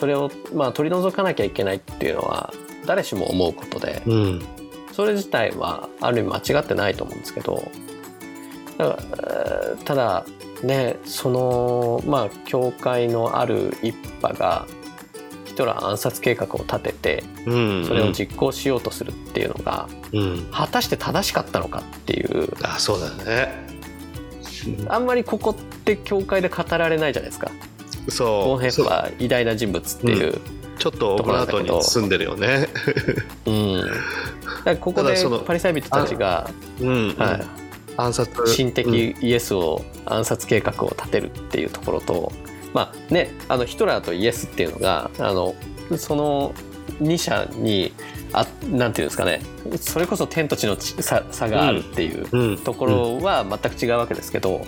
[0.00, 2.52] それを、まあ、取り除かなきゃいけないっていうのは
[2.86, 4.42] 誰しも思うことでうん。
[4.92, 7.62] それ自体はある意味間違ってないと思うんですけど
[8.78, 10.24] だからえーただ
[10.64, 14.66] ねそのまあ教会のある一派が
[15.44, 17.84] ヒトラー暗殺計画を立ててうん。
[17.86, 20.48] それを実行しようとするっていうのがうん。
[20.50, 22.48] 果たして正しかったのかっていう。
[22.62, 23.68] あそうだね。
[24.88, 27.50] あんまりここって教会で語られないじゃないですか。
[28.10, 28.44] そう。
[28.48, 30.40] ボンヘッファー偉大な人物っていう。
[30.80, 32.66] ちょっとオブラートに住んでるよね。
[33.44, 33.90] うん、だか
[34.64, 36.50] らここでパリサイ人たちが、
[36.80, 37.40] うんはい、
[37.98, 38.56] 暗殺。
[38.56, 42.32] 神的イエスを暗殺計画を立てるっていうところと、
[42.72, 45.54] まあねあのヒトラーとイエスっていうのがあの
[45.98, 46.54] その
[47.02, 47.92] 2者に
[48.32, 49.42] あなんていうんですかね。
[49.78, 52.58] それこそ天と地の差差があるっていううん。
[52.58, 54.64] ところは全く違うわけですけど、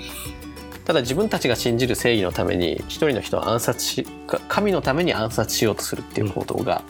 [0.85, 4.07] ただ自分たちが信じる正義のために一人の人を暗殺し
[4.49, 6.83] 神のために暗殺しようとするっていう行動が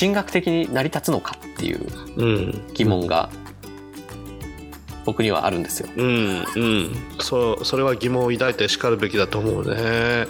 [0.00, 3.30] 神学的に成り立つのかっていう疑問が
[5.04, 5.88] 僕にはあるんですよ。
[5.96, 6.96] うんうん。
[7.20, 10.26] そうそれは疑問を抱いてしかるべきだと思うね。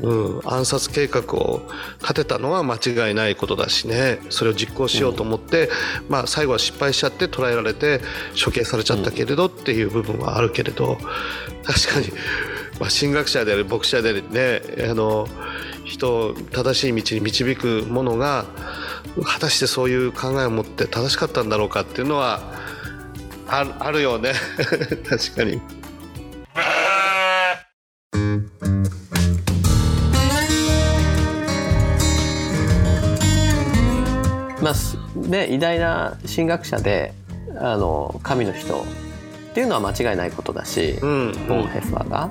[0.00, 1.68] うん、暗殺計画を
[2.00, 4.20] 立てたのは間違いないことだしね。
[4.30, 5.68] それを実行しようと思って、
[6.08, 8.00] まあ、最後は失敗しちゃって捕らえられて
[8.42, 10.96] 処刑されちゃったけれどっていう部分はあるけれど
[11.64, 12.08] 確かに、
[12.80, 15.26] まあ、神学者である牧者であるねあの
[15.84, 18.46] 人を正しい道に導くものが
[19.24, 22.40] 果たしてそういう考えを持って正しかったんだろうかっていうのは
[23.48, 24.32] ああるよね。
[25.06, 25.60] 確かに。
[34.62, 37.12] まあすね、偉大な神学者で
[37.58, 42.30] あの神の人っていうのは間違いないことだし、うんボンヘッファーが。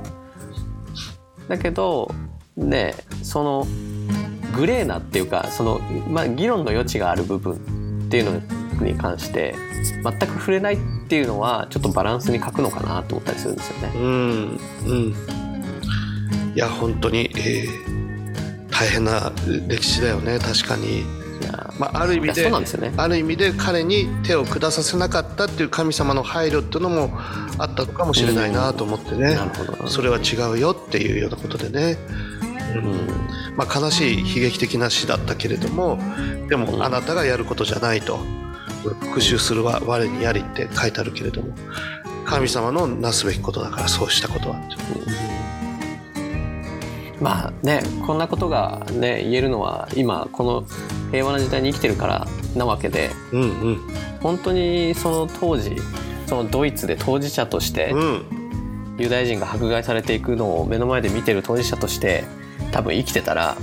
[1.48, 2.14] だけど
[2.56, 3.68] ねその
[4.56, 8.42] グレーなっていうかその、まあ、議論の余地がある部分っていう
[8.80, 9.56] のに関して
[10.04, 10.78] 全く触れないっ
[11.10, 13.92] ていうのはちょっとバランスに欠くのかなと思ったりするんですよね。
[13.96, 15.16] うんうん
[16.54, 18.02] いや本当に、えー
[18.82, 19.32] 大変な
[19.68, 21.04] 歴史だよね確かに、い
[21.52, 22.94] やまあ、ある意味でね。
[22.98, 27.12] ある意味で彼に手を下させなかったっていう神様の配慮っていうのも
[27.58, 29.36] あったのかもしれないなと思ってね。
[29.36, 29.84] なるほど。
[29.84, 31.98] なそれは違うよっていうようなことでね、
[32.76, 33.56] うん。
[33.56, 36.00] まあ、悲しい悲劇的な死だったけれども
[36.48, 36.62] でうん。
[36.62, 38.20] もあなたがやることじゃないと。
[38.84, 41.54] 復讐するは我にやりって書いてあるけれども
[42.26, 44.60] 神様のなすべきことだからそうしたことは
[47.22, 50.66] まあねこんなことがね言えるのは今この
[51.12, 53.82] 平和な時代に生きてるからなわけでうんうん。
[54.22, 55.76] 本当にその当時
[56.26, 58.26] そのドイツで当事者としてうん。
[58.98, 62.24] ユダヤ人が迫害されていくのを目の前で見てる当事者として
[62.72, 63.58] 多分生きてたら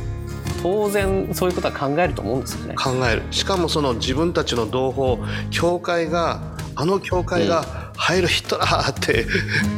[0.63, 2.75] 当然そういうことは考えると思うんですよね。
[2.75, 3.23] 考える。
[3.31, 5.19] しかもその自分たちの同胞
[5.51, 6.41] 教会が
[6.81, 9.27] あの教会が入るヒットラーって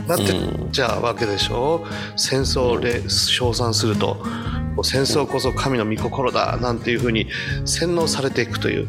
[0.07, 4.23] なってっちゃうわけでしょ、うん、戦争を称賛すると。
[4.83, 7.27] 戦争こそ神の御心だなんていうふうに
[7.65, 8.87] 洗脳されていくという。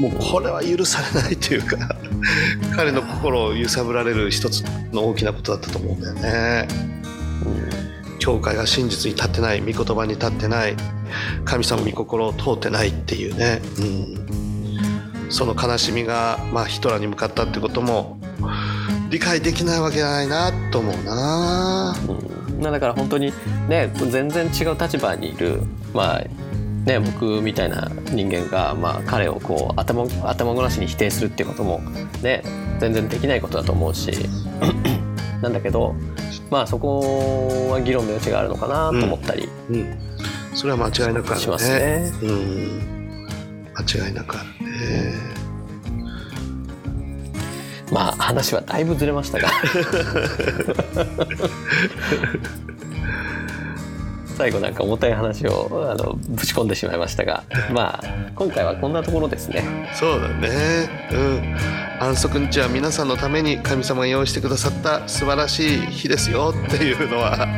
[0.00, 1.96] もうこれは許されないというか
[2.76, 6.68] 彼の心を揺さぶられる一つの大きなことだったと思うんだよね。
[8.18, 10.76] 教会が真実に立ってない御言葉に立ってない
[11.46, 14.45] 神様御心を通ってないっていうね、うん、
[15.30, 18.18] その悲しみが、まあ、ヒトラーに向かったってことも
[19.10, 21.96] 理解できないわけじゃないなと思うな、
[22.48, 23.32] うん、だから本当に
[23.68, 25.62] ね全然違う立場にいる
[25.92, 26.24] まあ
[26.86, 31.80] ね、僕みたいな人間が、まあ、彼をこう頭頭ごなしに否定するっていうことも、
[32.22, 32.44] ね、
[32.78, 34.12] 全然できないことだと思うし
[35.42, 35.96] なんだけど、
[36.48, 39.98] まあ、そこは議論の余地があるのかなと思ったり、うんうん、
[40.54, 41.40] それは間違いなくあるね。
[41.40, 42.12] しますね。
[42.22, 43.28] うん、
[43.74, 44.55] 間違いなくあるね。
[47.92, 49.48] まあ話はだいぶずれましたが。
[54.36, 57.44] 最後なんか重たい話をあのぶち込んでしまいましたが。
[57.72, 59.90] まあ今回はこんなところですね。
[59.94, 61.08] そうだね。
[61.12, 61.56] うん。
[61.98, 67.48] 安息日は皆さんのために神様が用意してくださった素晴らしい日ですよっていうのは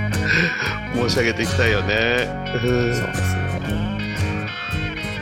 [0.95, 3.38] 申し上げていきたいよね、うん、そうですね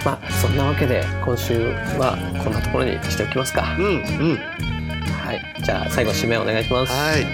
[0.06, 3.74] まあそんなわけで今週はこんなところにしておきますか。
[3.76, 4.36] うんうん。
[4.36, 5.62] はい。
[5.64, 6.92] じゃあ最後締めお願いします。
[6.92, 7.26] はい。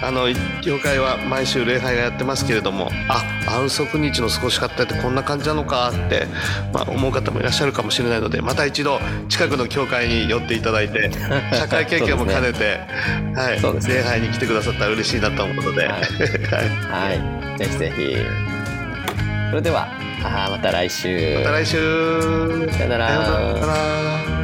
[0.00, 0.26] あの
[0.62, 6.28] 教会は毎週礼拝がやってますけれどもあ安息日の過ごし方ってこんな感じなのかって、
[6.72, 11.10] まあ、思う方もいらっしゃるかもしれないのでまた一度近くの教会に寄っていただいて
[11.52, 12.86] 社会経験も兼ねて、ね、
[13.34, 17.12] はい、ね、礼拝に来てくださったら嬉しいなと思うので、はい、は
[17.56, 18.16] い、 ぜひぜひ。
[19.50, 19.88] それでは
[20.22, 21.38] あまた来週。
[21.38, 22.68] また来週。
[22.72, 24.37] さよなら